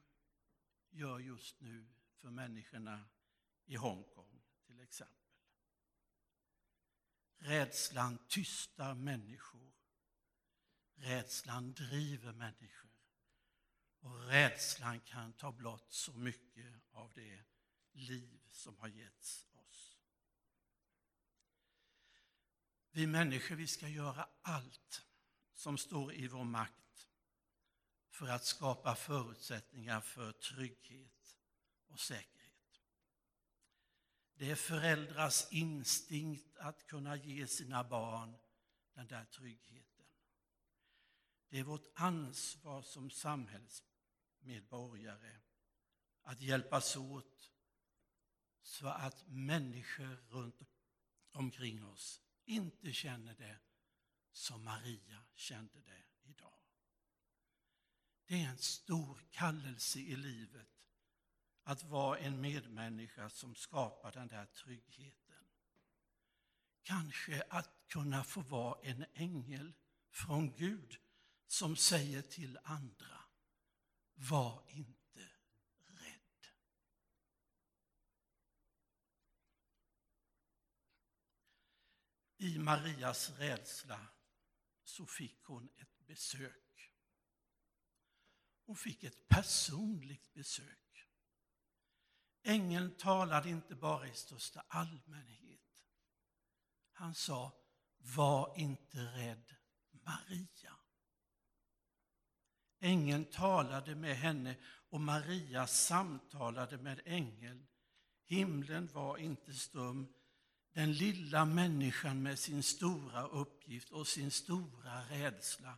gör 0.89 1.19
just 1.19 1.62
nu 1.62 1.88
för 2.17 2.29
människorna 2.29 3.05
i 3.65 3.75
Hongkong 3.75 4.41
till 4.65 4.81
exempel. 4.81 5.15
Rädslan 7.38 8.17
tystar 8.27 8.93
människor. 8.93 9.73
Rädslan 10.95 11.73
driver 11.73 12.34
människor. 12.34 12.94
Och 14.05 14.27
rädslan 14.27 14.99
kan 14.99 15.33
ta 15.33 15.51
blott 15.51 15.91
så 15.91 16.13
mycket 16.13 16.73
av 16.91 17.11
det 17.13 17.43
liv 17.91 18.39
som 18.51 18.77
har 18.77 18.87
getts 18.87 19.47
oss. 19.51 19.97
Vi 22.91 23.07
människor, 23.07 23.55
vi 23.55 23.67
ska 23.67 23.87
göra 23.87 24.29
allt 24.41 25.05
som 25.53 25.77
står 25.77 26.13
i 26.13 26.27
vår 26.27 26.43
makt 26.43 27.09
för 28.09 28.27
att 28.27 28.45
skapa 28.45 28.95
förutsättningar 28.95 30.01
för 30.01 30.31
trygghet 30.31 31.37
och 31.87 31.99
säkerhet. 31.99 32.81
Det 34.35 34.51
är 34.51 34.55
föräldrars 34.55 35.51
instinkt 35.51 36.57
att 36.57 36.87
kunna 36.87 37.15
ge 37.15 37.47
sina 37.47 37.83
barn 37.83 38.37
den 38.93 39.07
där 39.07 39.25
tryggheten. 39.25 40.05
Det 41.49 41.59
är 41.59 41.63
vårt 41.63 41.87
ansvar 41.93 42.81
som 42.81 43.09
medborgare, 44.45 45.38
att 46.21 46.41
hjälpas 46.41 46.95
åt 46.95 47.51
så 48.62 48.88
att 48.88 49.27
människor 49.27 50.15
runt 50.29 50.62
omkring 51.31 51.86
oss 51.86 52.21
inte 52.45 52.93
känner 52.93 53.34
det 53.34 53.60
som 54.31 54.63
Maria 54.63 55.25
kände 55.36 55.81
det 55.81 56.03
idag. 56.23 56.60
Det 58.25 58.41
är 58.41 58.49
en 58.49 58.58
stor 58.58 59.19
kallelse 59.31 59.99
i 59.99 60.15
livet 60.15 60.67
att 61.63 61.84
vara 61.84 62.19
en 62.19 62.41
medmänniska 62.41 63.29
som 63.29 63.55
skapar 63.55 64.12
den 64.12 64.27
där 64.27 64.45
tryggheten. 64.45 65.45
Kanske 66.84 67.43
att 67.49 67.69
kunna 67.88 68.23
få 68.23 68.41
vara 68.41 68.79
en 68.81 69.05
ängel 69.13 69.73
från 70.10 70.55
Gud 70.55 70.97
som 71.47 71.75
säger 71.75 72.21
till 72.21 72.60
andra, 72.63 73.24
var 74.15 74.63
inte 74.67 75.30
rädd. 75.86 76.47
I 82.38 82.60
Marias 82.60 83.30
rädsla 83.30 84.08
så 84.84 85.06
fick 85.06 85.43
hon 85.43 85.69
ett 85.75 86.08
besök. 86.08 86.91
Hon 88.65 88.75
fick 88.75 89.04
ett 89.04 89.28
personligt 89.28 90.34
besök. 90.34 91.08
Ängeln 92.43 92.97
talade 92.97 93.49
inte 93.49 93.75
bara 93.75 94.08
i 94.08 94.13
största 94.13 94.62
allmänhet. 94.67 95.86
Han 96.91 97.15
sa, 97.15 97.65
var 97.97 98.60
inte 98.60 98.97
rädd 98.97 99.56
Maria. 99.91 100.80
Ängeln 102.79 103.25
talade 103.25 103.95
med 103.95 104.15
henne 104.17 104.55
och 104.89 105.01
Maria 105.01 105.67
samtalade 105.67 106.77
med 106.77 107.01
ängeln. 107.05 107.67
Himlen 108.25 108.88
var 108.88 109.17
inte 109.17 109.53
stum. 109.53 110.13
Den 110.73 110.93
lilla 110.93 111.45
människan 111.45 112.23
med 112.23 112.39
sin 112.39 112.63
stora 112.63 113.27
uppgift 113.27 113.91
och 113.91 114.07
sin 114.07 114.31
stora 114.31 115.01
rädsla 115.01 115.77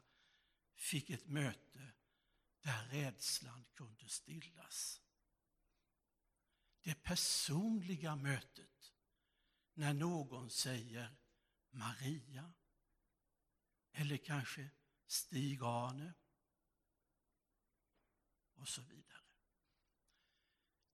fick 0.76 1.10
ett 1.10 1.28
möte 1.28 1.92
där 2.62 2.88
rädslan 2.92 3.66
kunde 3.76 4.10
stillas. 4.10 5.02
Det 6.82 7.04
personliga 7.04 8.16
mötet 8.16 8.94
när 9.74 9.94
någon 9.94 10.50
säger 10.50 11.16
Maria 11.70 12.54
eller 13.92 14.18
kanske 14.18 14.70
Stig-Arne 15.08 16.14
och 18.58 18.68
så 18.68 18.82
vidare. 18.82 19.04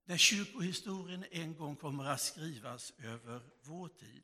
När 0.06 0.17
kyrkohistorien 0.17 1.26
en 1.32 1.56
gång 1.56 1.76
kommer 1.76 2.06
att 2.06 2.21
skrivas 2.21 2.93
över 2.97 3.41
vår 3.62 3.88
tid 3.88 4.23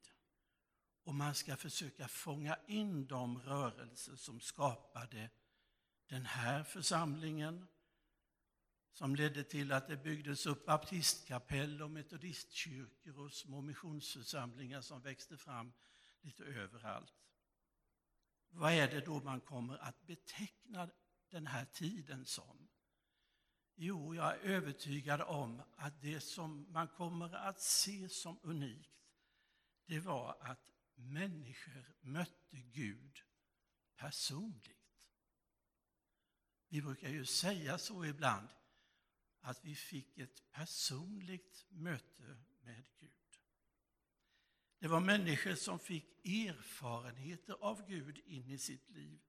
och 1.04 1.14
man 1.14 1.36
ska 1.36 1.56
försöka 1.56 2.08
fånga 2.08 2.58
in 2.68 3.08
de 3.08 3.42
rörelser 3.42 4.16
som 4.16 4.40
skapade 4.40 5.30
den 6.08 6.26
här 6.26 6.64
församlingen 6.64 7.68
som 8.92 9.16
ledde 9.16 9.44
till 9.44 9.72
att 9.72 9.88
det 9.88 9.98
byggdes 9.98 10.46
upp 10.46 10.66
baptistkapell 10.66 11.82
och 11.82 11.92
metodistkyrkor 11.92 13.20
och 13.20 13.34
små 13.34 13.62
missionsförsamlingar 13.62 14.82
som 14.82 15.02
växte 15.02 15.38
fram 15.38 15.74
lite 16.22 16.44
överallt. 16.44 17.14
Vad 18.50 18.74
är 18.74 18.88
det 18.88 19.06
då 19.06 19.20
man 19.20 19.42
kommer 19.42 19.78
att 19.78 20.08
beteckna 20.08 20.90
den 21.30 21.48
här 21.48 21.66
tiden 21.66 22.26
som? 22.26 22.69
Jo, 23.82 24.16
jag 24.16 24.34
är 24.34 24.40
övertygad 24.40 25.22
om 25.22 25.62
att 25.76 26.02
det 26.02 26.20
som 26.20 26.72
man 26.72 26.88
kommer 26.88 27.36
att 27.36 27.62
se 27.62 28.10
som 28.10 28.40
unikt, 28.44 28.92
det 29.86 30.00
var 30.00 30.38
att 30.42 30.72
människor 30.96 31.96
mötte 32.02 32.58
Gud 32.58 33.20
personligt. 33.96 35.04
Vi 36.70 36.82
brukar 36.82 37.10
ju 37.10 37.26
säga 37.26 37.78
så 37.78 38.06
ibland, 38.06 38.48
att 39.42 39.66
vi 39.66 39.76
fick 39.76 40.18
ett 40.18 40.52
personligt 40.52 41.66
möte 41.70 42.38
med 42.62 42.84
Gud. 43.00 43.12
Det 44.80 44.88
var 44.88 45.00
människor 45.00 45.56
som 45.56 45.80
fick 45.80 46.26
erfarenheter 46.26 47.54
av 47.54 47.88
Gud 47.88 48.18
in 48.18 48.50
i 48.50 48.58
sitt 48.58 48.90
liv. 48.90 49.20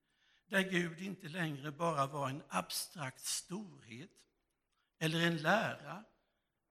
Där 0.47 0.71
Gud 0.71 1.01
inte 1.01 1.29
längre 1.29 1.73
bara 1.73 2.07
var 2.07 2.31
en 2.31 2.43
abstrakt 2.49 3.25
storhet 3.25 4.11
eller 5.03 5.27
en 5.27 5.37
lära, 5.37 6.05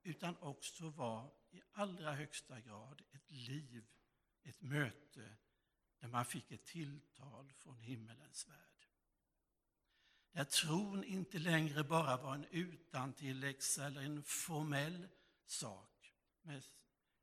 utan 0.03 0.37
också 0.37 0.89
var 0.89 1.31
i 1.51 1.61
allra 1.71 2.13
högsta 2.13 2.59
grad 2.59 3.01
ett 3.11 3.31
liv, 3.31 3.87
ett 4.43 4.61
möte 4.61 5.37
där 5.99 6.07
man 6.07 6.25
fick 6.25 6.51
ett 6.51 6.65
tilltal 6.65 7.51
från 7.53 7.79
himmelens 7.79 8.47
värld. 8.47 8.85
Där 10.31 10.43
tron 10.43 11.03
inte 11.03 11.39
längre 11.39 11.83
bara 11.83 12.17
var 12.17 12.35
en 12.35 12.45
utantilläxa 12.45 13.85
eller 13.85 14.01
en 14.01 14.23
formell 14.23 15.07
sak, 15.45 16.13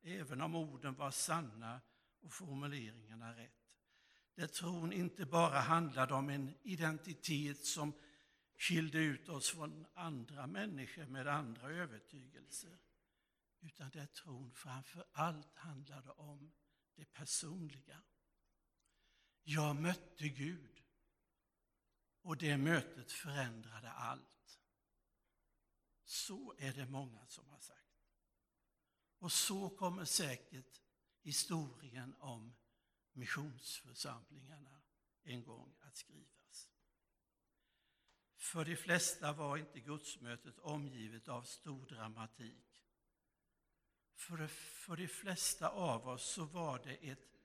även 0.02 0.40
om 0.40 0.54
orden 0.54 0.94
var 0.94 1.10
sanna 1.10 1.80
och 2.20 2.32
formuleringarna 2.32 3.36
rätt. 3.36 3.52
Där 4.34 4.46
tron 4.46 4.92
inte 4.92 5.26
bara 5.26 5.60
handlade 5.60 6.14
om 6.14 6.28
en 6.28 6.54
identitet 6.62 7.64
som 7.64 7.92
skilde 8.56 8.98
ut 8.98 9.28
oss 9.28 9.50
från 9.50 9.86
andra 9.94 10.46
människor 10.46 11.06
med 11.06 11.26
andra 11.26 11.70
övertygelser, 11.70 12.78
utan 13.60 13.90
där 13.90 14.06
tron 14.06 14.52
framför 14.52 15.04
allt 15.12 15.56
handlade 15.56 16.10
om 16.10 16.52
det 16.94 17.04
personliga. 17.04 18.02
Jag 19.42 19.76
mötte 19.76 20.28
Gud 20.28 20.82
och 22.22 22.36
det 22.36 22.56
mötet 22.56 23.12
förändrade 23.12 23.90
allt. 23.90 24.60
Så 26.04 26.54
är 26.58 26.72
det 26.72 26.86
många 26.86 27.26
som 27.26 27.48
har 27.48 27.60
sagt. 27.60 27.86
Och 29.18 29.32
så 29.32 29.70
kommer 29.70 30.04
säkert 30.04 30.80
historien 31.22 32.14
om 32.18 32.54
missionsförsamlingarna 33.12 34.82
en 35.22 35.44
gång 35.44 35.74
att 35.80 35.96
skrivas. 35.96 36.35
För 38.46 38.64
de 38.64 38.76
flesta 38.76 39.32
var 39.32 39.56
inte 39.56 39.80
gudsmötet 39.80 40.58
omgivet 40.58 41.28
av 41.28 41.42
stor 41.42 41.86
dramatik. 41.86 42.84
För, 44.14 44.46
för 44.46 44.96
de 44.96 45.08
flesta 45.08 45.68
av 45.68 46.08
oss 46.08 46.24
så 46.24 46.44
var 46.44 46.78
det 46.84 47.10
ett, 47.10 47.40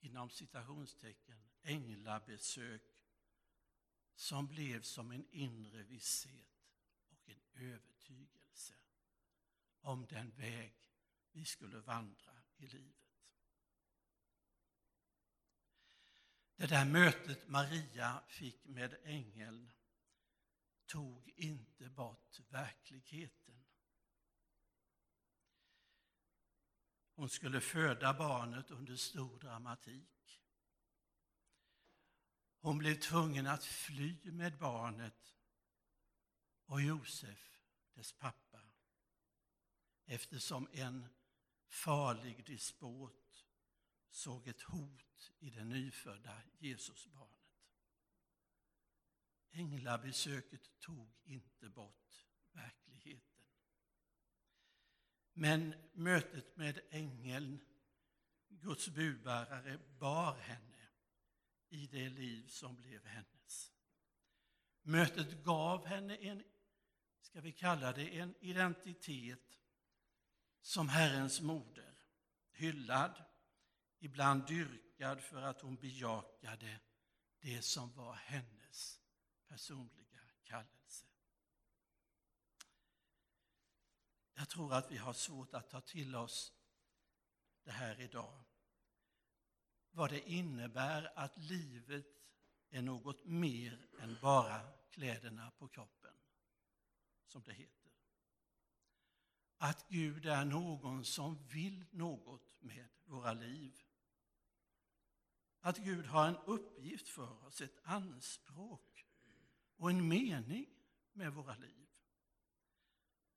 inom 0.00 0.30
citationstecken, 0.30 1.38
änglabesök 1.62 2.82
som 4.14 4.46
blev 4.46 4.82
som 4.82 5.10
en 5.10 5.26
inre 5.30 5.82
visshet 5.82 6.64
och 7.10 7.28
en 7.28 7.40
övertygelse 7.54 8.74
om 9.80 10.06
den 10.06 10.30
väg 10.30 10.74
vi 11.32 11.44
skulle 11.44 11.80
vandra 11.80 12.32
i 12.56 12.66
livet. 12.66 13.09
Det 16.60 16.66
där 16.66 16.84
mötet 16.84 17.48
Maria 17.48 18.22
fick 18.28 18.64
med 18.64 18.96
ängeln 19.04 19.72
tog 20.86 21.28
inte 21.28 21.88
bort 21.88 22.40
verkligheten. 22.48 23.64
Hon 27.14 27.28
skulle 27.28 27.60
föda 27.60 28.14
barnet 28.14 28.70
under 28.70 28.96
stor 28.96 29.38
dramatik. 29.38 30.42
Hon 32.60 32.78
blev 32.78 32.94
tvungen 32.94 33.46
att 33.46 33.64
fly 33.64 34.18
med 34.24 34.58
barnet 34.58 35.34
och 36.64 36.82
Josef, 36.82 37.60
dess 37.94 38.12
pappa, 38.12 38.60
eftersom 40.04 40.68
en 40.72 41.08
farlig 41.68 42.44
despot 42.46 43.46
såg 44.10 44.48
ett 44.48 44.62
hot 44.62 45.09
i 45.38 45.50
det 45.50 45.64
nyfödda 45.64 46.42
Jesusbarnet. 46.58 47.40
Änglabesöket 49.50 50.78
tog 50.78 51.12
inte 51.24 51.68
bort 51.68 52.26
verkligheten. 52.52 53.44
Men 55.32 55.74
mötet 55.92 56.56
med 56.56 56.80
ängeln, 56.90 57.60
Guds 58.48 58.88
budbärare, 58.88 59.78
bar 59.98 60.34
henne 60.38 60.88
i 61.68 61.86
det 61.86 62.08
liv 62.08 62.48
som 62.48 62.76
blev 62.76 63.04
hennes. 63.04 63.72
Mötet 64.82 65.44
gav 65.44 65.86
henne 65.86 66.16
en, 66.16 66.44
ska 67.20 67.40
vi 67.40 67.52
kalla 67.52 67.92
det, 67.92 68.18
en 68.18 68.34
identitet 68.40 69.58
som 70.60 70.88
Herrens 70.88 71.40
moder, 71.40 71.94
hyllad, 72.50 73.24
ibland 73.98 74.46
dyrkad 74.46 74.89
för 75.00 75.42
att 75.42 75.60
hon 75.60 75.76
bejakade 75.76 76.80
det 77.40 77.62
som 77.62 77.92
var 77.92 78.14
hennes 78.14 79.00
personliga 79.48 80.20
kallelse. 80.44 81.06
Jag 84.34 84.48
tror 84.48 84.74
att 84.74 84.90
vi 84.90 84.96
har 84.96 85.12
svårt 85.12 85.54
att 85.54 85.70
ta 85.70 85.80
till 85.80 86.16
oss 86.16 86.52
det 87.64 87.72
här 87.72 88.00
idag. 88.00 88.44
Vad 89.90 90.10
det 90.10 90.30
innebär 90.30 91.18
att 91.18 91.36
livet 91.36 92.06
är 92.70 92.82
något 92.82 93.24
mer 93.24 93.86
än 94.00 94.18
bara 94.22 94.72
kläderna 94.90 95.50
på 95.50 95.68
kroppen, 95.68 96.14
som 97.26 97.42
det 97.42 97.52
heter 97.52 97.80
att 99.62 99.88
Gud 99.88 100.26
är 100.26 100.44
någon 100.44 101.04
som 101.04 101.46
vill 101.48 101.84
något 101.90 102.62
med 102.62 102.88
våra 103.04 103.32
liv. 103.32 103.82
Att 105.60 105.78
Gud 105.78 106.06
har 106.06 106.28
en 106.28 106.36
uppgift 106.36 107.08
för 107.08 107.46
oss, 107.46 107.60
ett 107.60 107.78
anspråk 107.82 109.06
och 109.76 109.90
en 109.90 110.08
mening 110.08 110.66
med 111.12 111.32
våra 111.32 111.56
liv. 111.56 111.88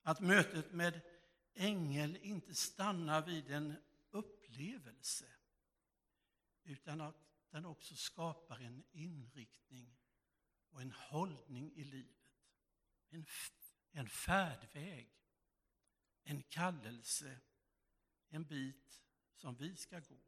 Att 0.01 0.19
mötet 0.19 0.71
med 0.71 1.01
ängel 1.53 2.17
inte 2.21 2.55
stannar 2.55 3.25
vid 3.25 3.51
en 3.51 3.75
upplevelse 4.12 5.25
utan 6.63 7.01
att 7.01 7.15
den 7.49 7.65
också 7.65 7.95
skapar 7.95 8.59
en 8.59 8.83
inriktning 8.91 9.97
och 10.69 10.81
en 10.81 10.91
hållning 10.91 11.73
i 11.75 11.83
livet. 11.83 12.17
En, 13.09 13.25
en 13.91 14.09
färdväg 14.09 15.13
en 16.23 16.43
kallelse, 16.43 17.39
en 18.29 18.43
bit 18.43 19.01
som 19.36 19.55
vi 19.55 19.75
ska 19.75 19.99
gå. 19.99 20.19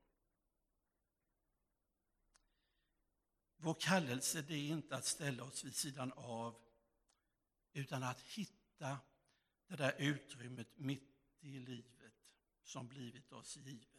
Vår 3.58 3.74
kallelse 3.80 4.42
det 4.42 4.54
är 4.54 4.68
inte 4.68 4.96
att 4.96 5.06
ställa 5.06 5.44
oss 5.44 5.64
vid 5.64 5.76
sidan 5.76 6.12
av 6.16 6.62
utan 7.74 8.04
att 8.04 8.22
hitta 8.22 9.00
det 9.68 9.76
där 9.76 9.96
utrymmet 9.98 10.78
mitt 10.78 11.16
i 11.40 11.60
livet 11.60 12.14
som 12.64 12.88
blivit 12.88 13.32
oss 13.32 13.58
givet. 13.58 13.90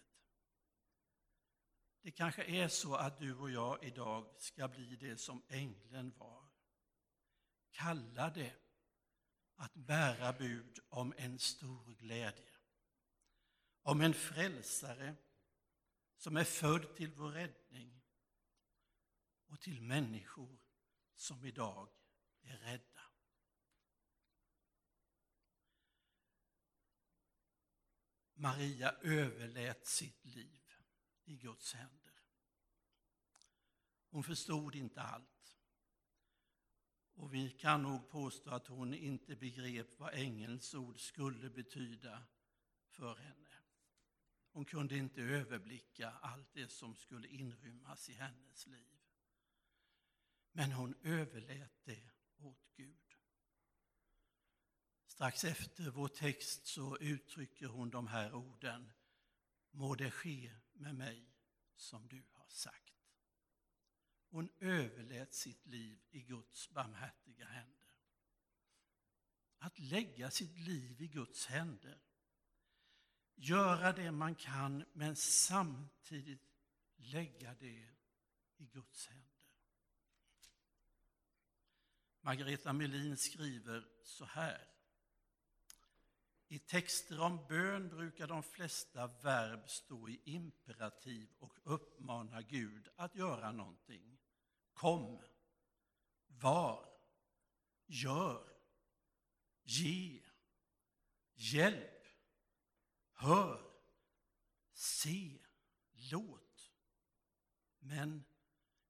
Det 2.02 2.10
kanske 2.10 2.44
är 2.44 2.68
så 2.68 2.94
att 2.94 3.18
du 3.18 3.34
och 3.34 3.50
jag 3.50 3.84
idag 3.84 4.34
ska 4.38 4.68
bli 4.68 4.96
det 4.96 5.16
som 5.16 5.42
ängeln 5.48 6.12
var. 6.18 6.48
Kalla 7.70 8.30
det 8.30 8.54
att 9.56 9.74
bära 9.74 10.32
bud 10.32 10.78
om 10.88 11.14
en 11.16 11.38
stor 11.38 11.94
glädje. 11.94 12.50
Om 13.82 14.00
en 14.00 14.14
frälsare 14.14 15.16
som 16.16 16.36
är 16.36 16.44
född 16.44 16.96
till 16.96 17.12
vår 17.12 17.30
räddning 17.30 18.05
och 19.46 19.60
till 19.60 19.82
människor 19.82 20.58
som 21.14 21.44
idag 21.44 21.88
är 22.42 22.58
rädda. 22.58 23.00
Maria 28.34 28.90
överlät 28.90 29.86
sitt 29.86 30.24
liv 30.24 30.72
i 31.24 31.36
Guds 31.36 31.74
händer. 31.74 32.12
Hon 34.08 34.24
förstod 34.24 34.74
inte 34.74 35.02
allt. 35.02 35.58
Och 37.14 37.34
vi 37.34 37.50
kan 37.50 37.82
nog 37.82 38.08
påstå 38.08 38.50
att 38.50 38.66
hon 38.66 38.94
inte 38.94 39.36
begrep 39.36 39.98
vad 39.98 40.14
ängelns 40.14 40.74
ord 40.74 41.00
skulle 41.00 41.50
betyda 41.50 42.22
för 42.88 43.14
henne. 43.16 43.48
Hon 44.52 44.64
kunde 44.64 44.96
inte 44.96 45.22
överblicka 45.22 46.10
allt 46.10 46.52
det 46.52 46.68
som 46.68 46.96
skulle 46.96 47.28
inrymmas 47.28 48.08
i 48.08 48.12
hennes 48.12 48.66
liv. 48.66 48.95
Men 50.56 50.72
hon 50.72 50.94
överlät 51.02 51.84
det 51.84 52.10
åt 52.38 52.70
Gud. 52.76 53.14
Strax 55.06 55.44
efter 55.44 55.90
vår 55.90 56.08
text 56.08 56.66
så 56.66 56.98
uttrycker 56.98 57.66
hon 57.66 57.90
de 57.90 58.06
här 58.06 58.34
orden. 58.34 58.92
Må 59.70 59.94
det 59.94 60.10
ske 60.10 60.52
med 60.72 60.94
mig 60.94 61.26
som 61.74 62.08
du 62.08 62.24
har 62.30 62.48
sagt. 62.48 62.94
Hon 64.28 64.48
överlät 64.58 65.34
sitt 65.34 65.66
liv 65.66 66.02
i 66.10 66.22
Guds 66.22 66.70
barmhärtiga 66.70 67.46
händer. 67.46 67.94
Att 69.58 69.78
lägga 69.78 70.30
sitt 70.30 70.58
liv 70.58 71.02
i 71.02 71.08
Guds 71.08 71.46
händer. 71.46 72.00
Göra 73.34 73.92
det 73.92 74.12
man 74.12 74.34
kan, 74.34 74.84
men 74.92 75.16
samtidigt 75.16 76.48
lägga 76.96 77.54
det 77.54 77.94
i 78.56 78.66
Guds 78.66 79.06
händer. 79.06 79.25
Margareta 82.26 82.72
Melin 82.72 83.16
skriver 83.16 83.88
så 84.02 84.24
här. 84.24 84.68
I 86.48 86.58
texter 86.58 87.20
om 87.20 87.46
bön 87.48 87.88
brukar 87.88 88.26
de 88.26 88.42
flesta 88.42 89.06
verb 89.06 89.68
stå 89.68 90.08
i 90.08 90.20
imperativ 90.24 91.28
och 91.38 91.58
uppmana 91.62 92.42
Gud 92.42 92.88
att 92.96 93.14
göra 93.14 93.52
någonting. 93.52 94.18
Kom, 94.72 95.22
var, 96.26 96.88
gör, 97.86 98.56
ge, 99.62 100.22
hjälp, 101.34 102.06
hör, 103.12 103.72
se, 104.72 105.38
låt. 106.10 106.72
Men, 107.78 108.24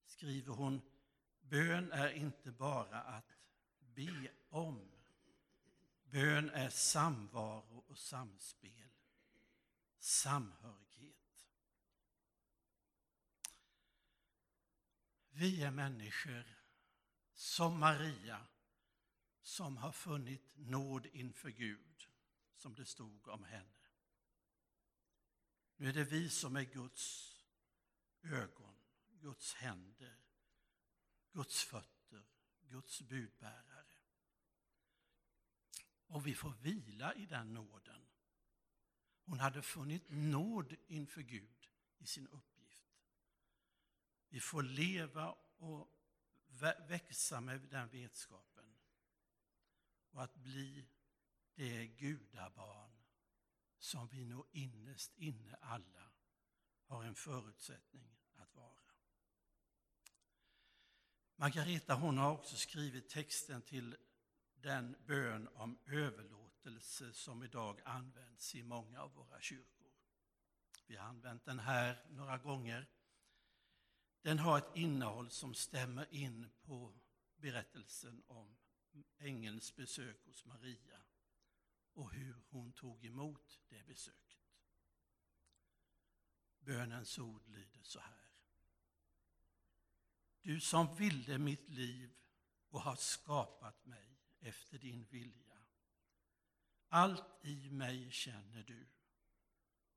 skriver 0.05 0.53
hon, 0.53 0.83
bön 1.49 1.93
är 1.93 2.13
inte 2.13 2.53
bara 2.53 3.03
att 3.03 3.33
be 3.79 4.31
om. 4.49 4.93
Bön 6.05 6.51
är 6.51 6.69
samvaro 6.69 7.85
och 7.89 7.99
samspel, 7.99 8.91
samhörighet. 9.99 11.49
Vi 15.29 15.63
är 15.63 15.71
människor 15.71 16.45
som 17.35 17.81
Maria 17.81 18.47
som 19.41 19.77
har 19.77 19.93
funnit 19.93 20.53
nåd 20.55 21.07
inför 21.07 21.51
Gud, 21.51 22.09
som 22.55 22.75
det 22.75 22.85
stod 22.85 23.29
om 23.29 23.45
henne. 23.45 23.73
Nu 25.77 25.89
är 25.89 25.93
det 25.93 26.05
vi 26.05 26.31
som 26.31 26.57
är 26.57 26.63
Guds 26.63 27.35
ögon, 28.23 28.77
Guds 29.09 29.55
händer, 29.55 30.26
Guds 31.37 31.65
fötter, 31.65 32.25
Guds 32.61 33.03
budbärare. 33.03 33.87
Och 36.07 36.27
vi 36.27 36.35
får 36.35 36.51
vila 36.51 37.15
i 37.15 37.27
den 37.27 37.55
nåden. 37.55 38.07
Hon 39.25 39.41
hade 39.41 39.63
funnit 39.63 40.05
nåd 40.09 40.77
inför 40.87 41.23
Gud 41.23 41.69
i 41.99 42.07
sin 42.07 42.29
uppgift. 42.29 42.85
Vi 44.29 44.41
får 44.41 44.63
leva 44.63 45.33
och 45.59 45.89
växa 46.89 47.41
med 47.41 47.61
den 47.61 47.89
vetskapen 47.89 48.77
och 50.11 50.23
att 50.23 50.35
bli 50.35 50.89
det 51.55 51.87
gudabarn 51.87 52.93
som 53.79 54.09
vi 54.09 54.25
nog 54.25 54.47
innerst 54.53 55.13
inne 55.17 55.55
alla 55.55 56.13
har 56.87 57.05
en 57.05 57.15
förutsättning 57.15 58.17
att 58.37 58.55
vara. 58.55 58.86
Margareta 61.39 61.95
hon 61.95 62.19
har 62.19 62.33
också 62.33 62.57
skrivit 62.57 63.09
texten 63.09 63.63
till 63.63 63.97
den 64.55 64.97
bön 65.07 65.49
om 65.55 65.79
överlåtelse 65.87 67.13
som 67.13 67.43
idag 67.43 67.81
används 67.85 68.55
i 68.55 68.63
många 68.63 69.03
av 69.03 69.15
våra 69.15 69.41
kyrkor. 69.41 69.93
Vi 70.87 70.97
har 70.97 71.09
använt 71.09 71.45
den 71.45 71.59
här 71.59 72.05
några 72.11 72.39
gånger. 72.39 72.87
Den 74.23 74.39
har 74.39 74.59
ett 74.59 74.77
innehåll 74.77 75.31
som 75.31 75.55
stämmer 75.55 76.15
in 76.15 76.51
på 76.63 76.95
berättelsen 77.37 78.23
om 78.27 78.57
ängelns 79.19 79.77
besök 79.77 80.27
hos 80.27 80.45
Maria 80.45 81.01
och 81.93 82.13
hur 82.13 82.37
hon 82.49 82.73
tog 82.73 83.05
emot 83.05 83.61
det 83.69 83.87
besöket. 83.87 84.23
Bönens 86.59 87.19
ord 87.19 87.49
lyder 87.49 87.83
så 87.83 88.01
här. 88.01 88.26
Du 90.47 90.61
som 90.61 90.97
ville 90.97 91.39
mitt 91.39 91.69
liv 91.69 92.15
och 92.69 92.81
har 92.81 92.97
skapat 92.97 93.87
mig 93.87 94.19
efter 94.41 94.79
din 94.79 95.05
vilja. 95.05 95.59
Allt 96.89 97.45
i 97.45 97.71
mig 97.71 98.11
känner 98.11 98.63
du 98.63 98.87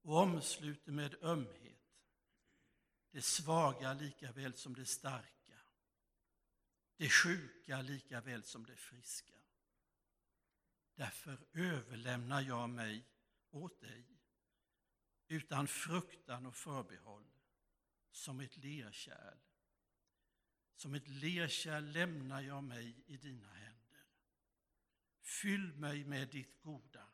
och 0.01 0.17
omsluter 0.17 0.91
med 0.91 1.23
ömhet 1.23 1.79
det 3.11 3.21
svaga 3.21 3.93
lika 3.93 4.31
väl 4.31 4.53
som 4.53 4.73
det 4.73 4.85
starka, 4.85 5.59
det 6.97 7.09
sjuka 7.09 7.81
lika 7.81 8.21
väl 8.21 8.43
som 8.43 8.65
det 8.65 8.75
friska. 8.75 9.33
Därför 10.95 11.37
överlämnar 11.53 12.41
jag 12.41 12.69
mig 12.69 13.05
åt 13.49 13.81
dig 13.81 14.05
utan 15.27 15.67
fruktan 15.67 16.45
och 16.45 16.55
förbehåll 16.55 17.27
som 18.11 18.39
ett 18.39 18.57
lerkärl. 18.57 19.48
Som 20.79 20.93
ett 20.93 21.07
lerkärl 21.07 21.83
lämnar 21.83 22.41
jag 22.41 22.63
mig 22.63 23.03
i 23.05 23.17
dina 23.17 23.53
händer. 23.53 24.05
Fyll 25.21 25.73
mig 25.73 26.05
med 26.05 26.29
ditt 26.29 26.61
goda 26.61 27.07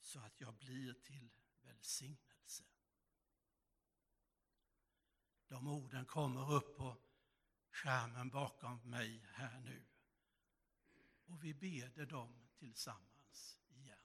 så 0.00 0.18
att 0.18 0.40
jag 0.40 0.54
blir 0.54 0.94
till 0.94 1.30
välsignelse. 1.62 2.64
De 5.48 5.68
orden 5.68 6.04
kommer 6.04 6.52
upp 6.52 6.76
på 6.76 6.96
skärmen 7.70 8.30
bakom 8.30 8.90
mig 8.90 9.26
här 9.32 9.60
nu. 9.60 9.82
Och 11.26 11.44
vi 11.44 11.54
beder 11.54 12.06
dem 12.06 12.48
tillsammans 12.58 13.58
igen. 13.68 13.98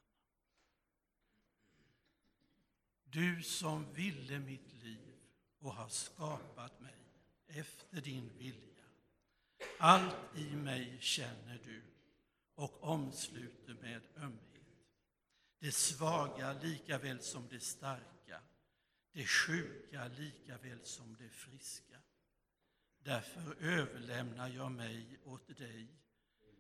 Du 3.04 3.44
som 3.44 3.94
ville 3.94 4.40
mitt 4.40 4.74
liv 4.74 5.20
och 5.60 5.74
har 5.74 5.90
skapat 5.90 6.80
mig 6.80 7.05
efter 7.48 8.02
din 8.02 8.38
vilja. 8.38 8.86
Allt 9.80 10.38
i 10.38 10.56
mig 10.56 10.98
känner 11.00 11.60
du 11.64 11.82
och 12.56 12.84
omsluter 12.84 13.74
med 13.74 14.02
ömhet. 14.16 14.56
Det 15.60 15.72
svaga 15.72 16.54
lika 16.54 16.98
väl 16.98 17.22
som 17.22 17.48
det 17.50 17.60
starka, 17.60 18.42
det 19.12 19.26
sjuka 19.26 20.08
lika 20.08 20.58
väl 20.58 20.86
som 20.86 21.16
det 21.16 21.30
friska. 21.30 22.02
Därför 23.00 23.56
överlämnar 23.64 24.50
jag 24.50 24.72
mig 24.72 25.20
åt 25.24 25.58
dig 25.58 25.88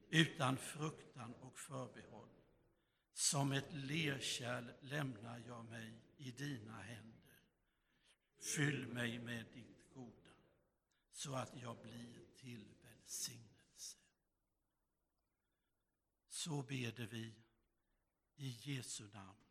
utan 0.09 0.57
fruktan 0.57 1.33
och 1.33 1.59
förbehåll. 1.59 2.29
Som 3.13 3.51
ett 3.51 3.73
lerkärl 3.73 4.71
lämnar 4.81 5.43
jag 5.47 5.65
mig 5.65 5.93
i 6.17 6.31
dina 6.31 6.81
händer. 6.81 7.39
Fyll 8.55 8.87
mig 8.87 9.19
med 9.19 9.45
ditt 9.53 9.74
så 11.15 11.35
att 11.35 11.61
jag 11.61 11.77
blir 11.81 12.25
till 12.35 12.75
välsignelse. 12.81 13.97
Så 16.27 16.63
beder 16.63 17.05
vi 17.05 17.35
i 18.35 18.49
Jesu 18.49 19.07
namn. 19.13 19.44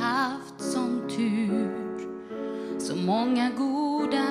Haft 0.00 0.54
sån 0.58 1.00
tur. 1.08 1.70
Så 2.78 2.96
många 2.96 3.50
goda 3.58 4.24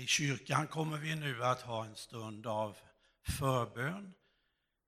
i 0.00 0.06
kyrkan 0.06 0.66
kommer 0.66 0.98
vi 0.98 1.16
nu 1.16 1.44
att 1.44 1.62
ha 1.62 1.84
en 1.84 1.96
stund 1.96 2.46
av 2.46 2.78
förbön. 3.22 4.14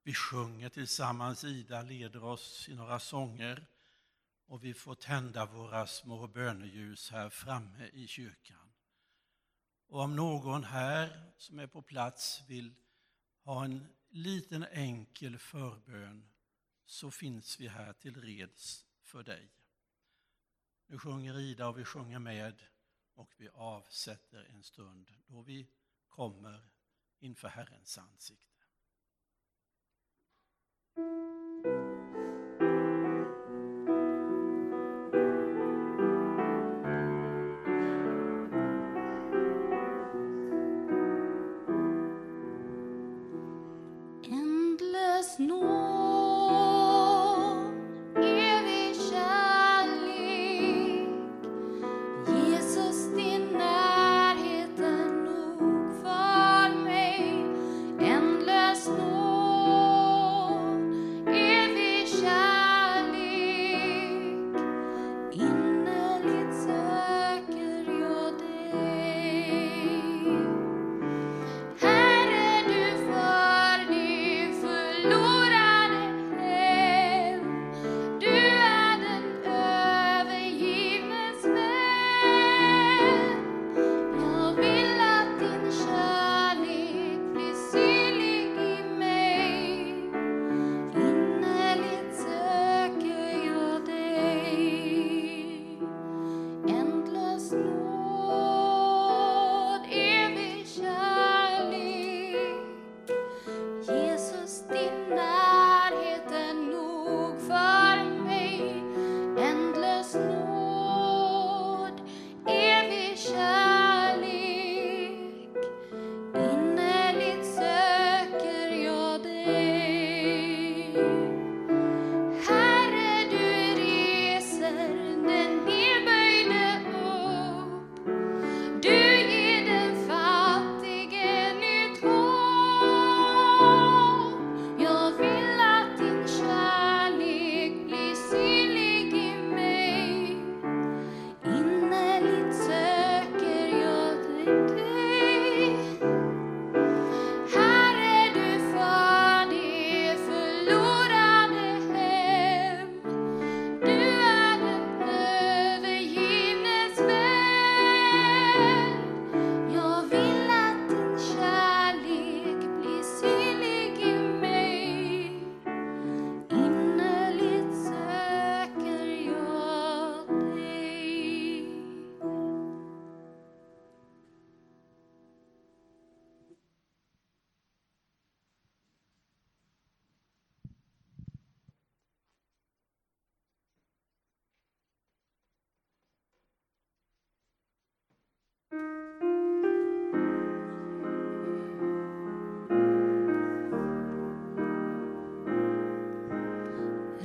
Vi 0.03 0.13
sjunger 0.13 0.69
tillsammans, 0.69 1.43
Ida 1.43 1.81
leder 1.81 2.23
oss 2.23 2.69
i 2.69 2.75
några 2.75 2.99
sånger 2.99 3.65
och 4.47 4.63
vi 4.63 4.73
får 4.73 4.95
tända 4.95 5.45
våra 5.45 5.87
små 5.87 6.27
böneljus 6.27 7.11
här 7.11 7.29
framme 7.29 7.87
i 7.93 8.07
kyrkan. 8.07 8.73
Och 9.87 9.99
om 9.99 10.15
någon 10.15 10.63
här 10.63 11.31
som 11.37 11.59
är 11.59 11.67
på 11.67 11.81
plats 11.81 12.41
vill 12.47 12.75
ha 13.43 13.65
en 13.65 13.87
liten 14.09 14.63
enkel 14.63 15.37
förbön 15.37 16.29
så 16.85 17.11
finns 17.11 17.59
vi 17.59 17.67
här 17.67 17.93
till 17.93 18.21
reds 18.21 18.85
för 19.03 19.23
dig. 19.23 19.51
Nu 20.87 20.99
sjunger 20.99 21.39
Ida 21.39 21.67
och 21.67 21.79
vi 21.79 21.85
sjunger 21.85 22.19
med 22.19 22.63
och 23.13 23.33
vi 23.37 23.49
avsätter 23.49 24.43
en 24.43 24.63
stund 24.63 25.13
då 25.27 25.41
vi 25.41 25.67
kommer 26.07 26.69
inför 27.19 27.47
Herrens 27.47 27.97
ansikte. 27.97 28.63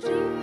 Jesus. 0.01 0.38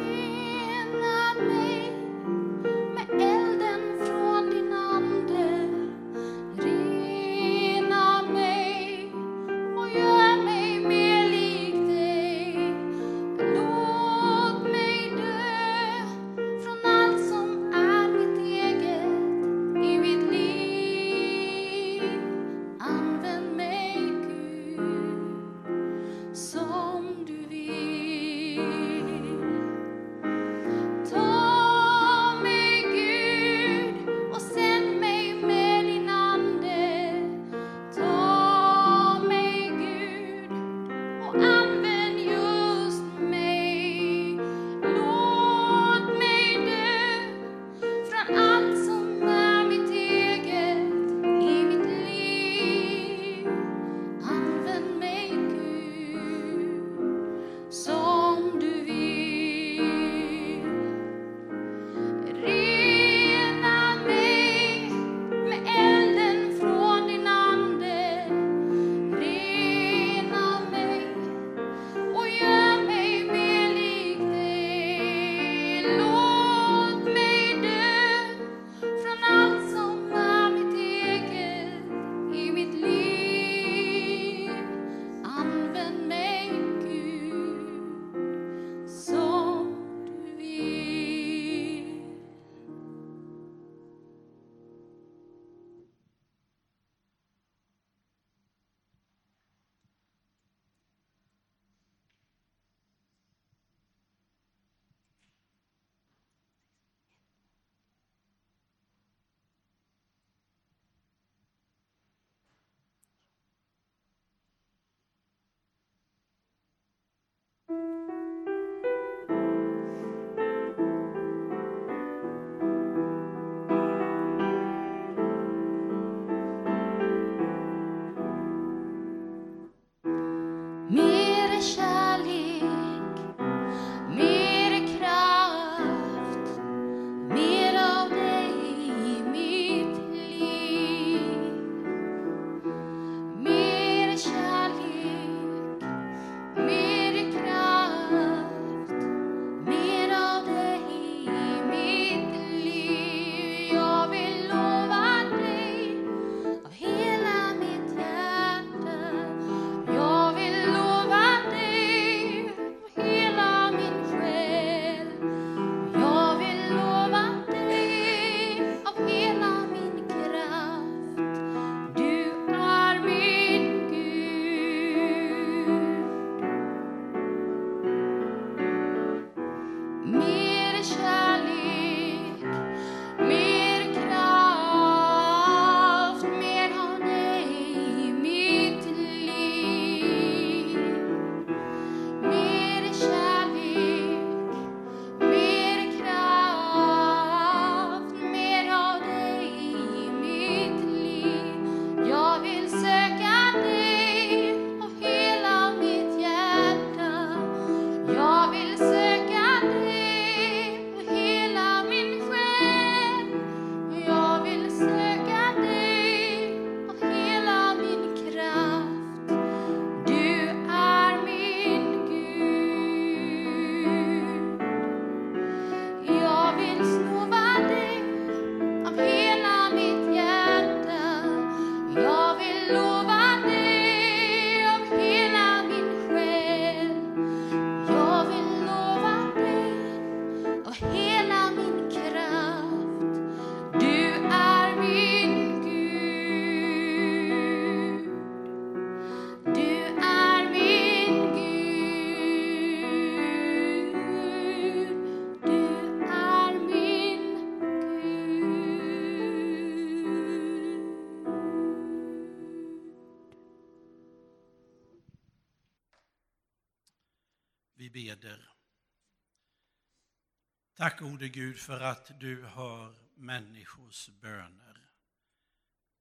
Tack 270.95 271.03
gode 271.03 271.29
Gud 271.29 271.59
för 271.59 271.81
att 271.81 272.19
du 272.19 272.45
hör 272.45 272.95
människors 273.15 274.09
böner. 274.09 274.89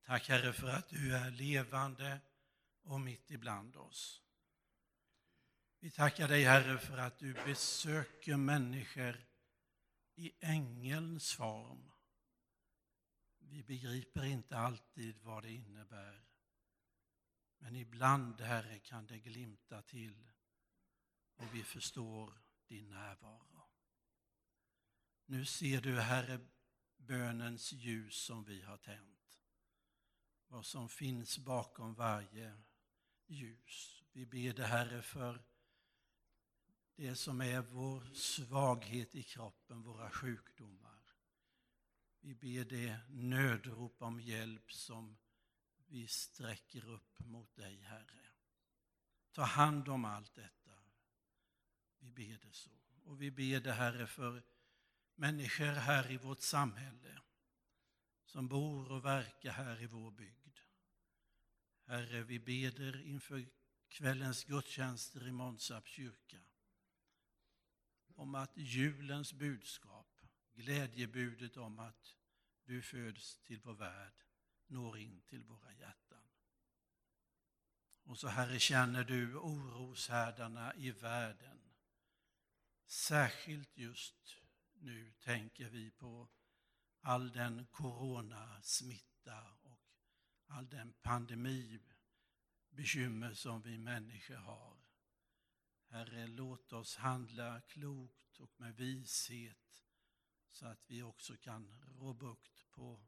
Tack 0.04 0.28
Herre 0.28 0.52
för 0.52 0.68
att 0.68 0.88
du 0.88 1.16
är 1.16 1.30
levande 1.30 2.20
och 2.82 3.00
mitt 3.00 3.30
ibland 3.30 3.76
oss. 3.76 4.22
Vi 5.80 5.90
tackar 5.90 6.28
dig 6.28 6.44
Herre 6.44 6.78
för 6.78 6.98
att 6.98 7.18
du 7.18 7.32
besöker 7.32 8.36
människor 8.36 9.26
i 10.14 10.32
ängelns 10.40 11.34
form. 11.34 11.92
Vi 13.38 13.62
begriper 13.62 14.24
inte 14.24 14.58
alltid 14.58 15.18
vad 15.22 15.42
det 15.42 15.52
innebär. 15.52 16.24
Men 17.58 17.76
ibland, 17.76 18.40
Herre, 18.40 18.78
kan 18.78 19.06
det 19.06 19.18
glimta 19.18 19.82
till 19.82 20.30
och 21.36 21.54
vi 21.54 21.62
förstår 21.62 22.32
din 22.68 22.90
närvaro. 22.90 23.53
Nu 25.26 25.44
ser 25.44 25.80
du, 25.80 26.00
Herre, 26.00 26.40
bönens 26.96 27.72
ljus 27.72 28.14
som 28.14 28.44
vi 28.44 28.62
har 28.62 28.76
tänt. 28.76 29.40
Vad 30.46 30.66
som 30.66 30.88
finns 30.88 31.38
bakom 31.38 31.94
varje 31.94 32.62
ljus. 33.26 34.04
Vi 34.12 34.26
ber 34.26 34.52
dig, 34.52 34.66
Herre, 34.66 35.02
för 35.02 35.44
det 36.96 37.14
som 37.14 37.40
är 37.40 37.60
vår 37.60 38.14
svaghet 38.14 39.14
i 39.14 39.22
kroppen, 39.22 39.82
våra 39.82 40.10
sjukdomar. 40.10 41.00
Vi 42.20 42.34
ber 42.34 42.64
det 42.64 43.00
nödrop 43.08 44.02
om 44.02 44.20
hjälp 44.20 44.72
som 44.72 45.18
vi 45.86 46.06
sträcker 46.06 46.88
upp 46.88 47.18
mot 47.18 47.56
dig, 47.56 47.80
Herre. 47.80 48.26
Ta 49.32 49.42
hand 49.42 49.88
om 49.88 50.04
allt 50.04 50.34
detta. 50.34 50.70
Vi 51.98 52.10
ber 52.10 52.38
det 52.38 52.52
så. 52.52 52.70
Och 53.04 53.22
vi 53.22 53.30
ber 53.30 53.60
det, 53.60 53.72
Herre, 53.72 54.06
för 54.06 54.42
människor 55.14 55.72
här 55.72 56.10
i 56.10 56.16
vårt 56.16 56.40
samhälle 56.40 57.20
som 58.24 58.48
bor 58.48 58.92
och 58.92 59.04
verkar 59.04 59.52
här 59.52 59.82
i 59.82 59.86
vår 59.86 60.10
bygd. 60.10 60.58
Herre, 61.86 62.22
vi 62.22 62.38
beder 62.38 63.06
inför 63.06 63.46
kvällens 63.88 64.44
gudstjänster 64.44 65.28
i 65.28 65.32
Månsarps 65.32 65.90
kyrka 65.90 66.40
om 68.14 68.34
att 68.34 68.56
julens 68.56 69.32
budskap, 69.32 70.20
glädjebudet 70.54 71.56
om 71.56 71.78
att 71.78 72.16
du 72.64 72.82
föds 72.82 73.38
till 73.38 73.60
vår 73.60 73.74
värld, 73.74 74.14
når 74.66 74.98
in 74.98 75.20
till 75.20 75.44
våra 75.44 75.72
hjärtan. 75.72 76.28
Och 78.02 78.18
så 78.18 78.28
Herre 78.28 78.58
känner 78.58 79.04
du 79.04 79.36
oroshärdarna 79.36 80.74
i 80.74 80.90
världen. 80.90 81.60
Särskilt 82.86 83.76
just 83.76 84.43
nu 84.84 85.12
tänker 85.12 85.68
vi 85.68 85.90
på 85.90 86.28
all 87.00 87.32
den 87.32 87.66
coronasmitta 87.66 89.52
och 89.62 89.80
all 90.46 90.68
den 90.68 90.92
pandemibekymmer 90.92 93.34
som 93.34 93.62
vi 93.62 93.78
människor 93.78 94.34
har. 94.34 94.76
Herre, 95.86 96.26
låt 96.26 96.72
oss 96.72 96.96
handla 96.96 97.60
klokt 97.60 98.40
och 98.40 98.60
med 98.60 98.76
vishet 98.76 99.82
så 100.48 100.66
att 100.66 100.90
vi 100.90 101.02
också 101.02 101.36
kan 101.36 101.84
rå 101.98 102.12
bukt 102.12 102.70
på 102.70 103.06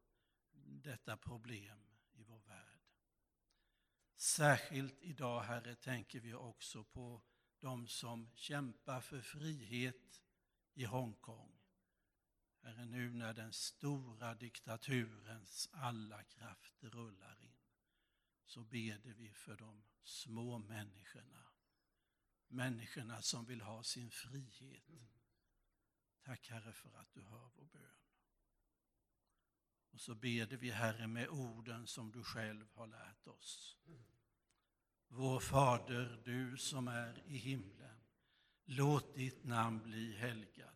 detta 0.82 1.16
problem 1.16 1.78
i 2.12 2.22
vår 2.22 2.40
värld. 2.40 2.80
Särskilt 4.16 5.02
idag, 5.02 5.42
Herre, 5.42 5.74
tänker 5.74 6.20
vi 6.20 6.34
också 6.34 6.84
på 6.84 7.22
de 7.60 7.88
som 7.88 8.30
kämpar 8.34 9.00
för 9.00 9.20
frihet 9.20 10.22
i 10.74 10.84
Hongkong. 10.84 11.55
Herre, 12.66 12.84
nu 12.84 13.12
när 13.12 13.34
den 13.34 13.52
stora 13.52 14.34
diktaturens 14.34 15.68
alla 15.72 16.22
krafter 16.22 16.90
rullar 16.90 17.42
in 17.42 17.56
så 18.44 18.64
beder 18.64 19.14
vi 19.14 19.32
för 19.32 19.56
de 19.56 19.82
små 20.02 20.58
människorna. 20.58 21.46
Människorna 22.48 23.22
som 23.22 23.46
vill 23.46 23.60
ha 23.60 23.82
sin 23.82 24.10
frihet. 24.10 24.84
Tack 26.22 26.48
Herre 26.48 26.72
för 26.72 26.94
att 26.98 27.12
du 27.12 27.22
hör 27.22 27.50
vår 27.56 27.64
bön. 27.64 27.82
Och 29.90 30.00
så 30.00 30.14
beder 30.14 30.56
vi 30.56 30.70
Herre 30.70 31.06
med 31.06 31.28
orden 31.28 31.86
som 31.86 32.12
du 32.12 32.24
själv 32.24 32.66
har 32.72 32.86
lärt 32.86 33.26
oss. 33.26 33.76
Vår 35.08 35.40
Fader, 35.40 36.22
du 36.24 36.56
som 36.56 36.88
är 36.88 37.22
i 37.26 37.36
himlen. 37.36 38.00
Låt 38.64 39.14
ditt 39.14 39.44
namn 39.44 39.82
bli 39.82 40.16
helgat. 40.16 40.75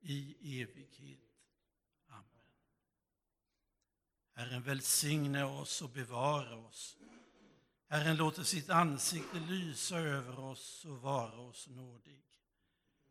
i 0.00 0.36
evighet. 0.62 1.20
Amen. 2.08 2.52
Herren 4.32 4.62
välsigne 4.62 5.44
oss 5.44 5.82
och 5.82 5.90
bevara 5.90 6.56
oss. 6.56 6.96
Herren 7.88 8.16
låter 8.16 8.42
sitt 8.42 8.70
ansikte 8.70 9.40
lysa 9.40 9.98
över 9.98 10.38
oss 10.38 10.84
och 10.84 11.02
vara 11.02 11.40
oss 11.40 11.68
nådig. 11.68 12.24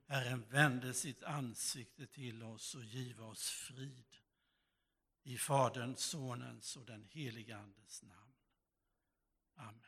Herren 0.08 0.46
vände 0.50 0.94
sitt 0.94 1.24
ansikte 1.24 2.08
till 2.08 2.44
oss 2.44 2.76
och 2.76 2.84
giva 2.84 3.26
oss 3.26 3.50
frid. 3.50 4.06
I 5.24 5.38
Faderns, 5.38 6.00
Sonens 6.00 6.78
och 6.78 6.86
den 6.86 7.04
helige 7.04 7.58
Andes 7.58 8.04
namn. 8.04 8.34
Amen. 9.56 9.87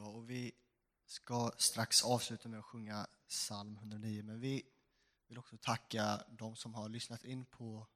idag 0.00 0.16
och 0.16 0.30
vi 0.30 0.52
ska 1.06 1.52
strax 1.56 2.04
avsluta 2.04 2.48
med 2.48 2.58
att 2.58 2.64
sjunga 2.64 3.06
psalm 3.28 3.76
109 3.76 4.22
men 4.22 4.40
vi 4.40 4.62
vill 5.28 5.38
också 5.38 5.56
tacka 5.56 6.22
de 6.28 6.56
som 6.56 6.74
har 6.74 6.88
lyssnat 6.88 7.24
in 7.24 7.44
på, 7.44 7.86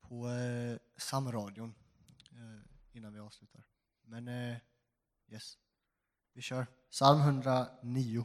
på 0.00 0.28
eh, 0.28 0.78
samradion 0.96 1.74
eh, 2.30 2.96
innan 2.96 3.12
vi 3.12 3.20
avslutar. 3.20 3.64
Men 4.02 4.28
eh, 4.28 4.56
yes, 5.28 5.58
vi 6.32 6.42
kör 6.42 6.66
psalm 6.90 7.20
109. 7.20 8.24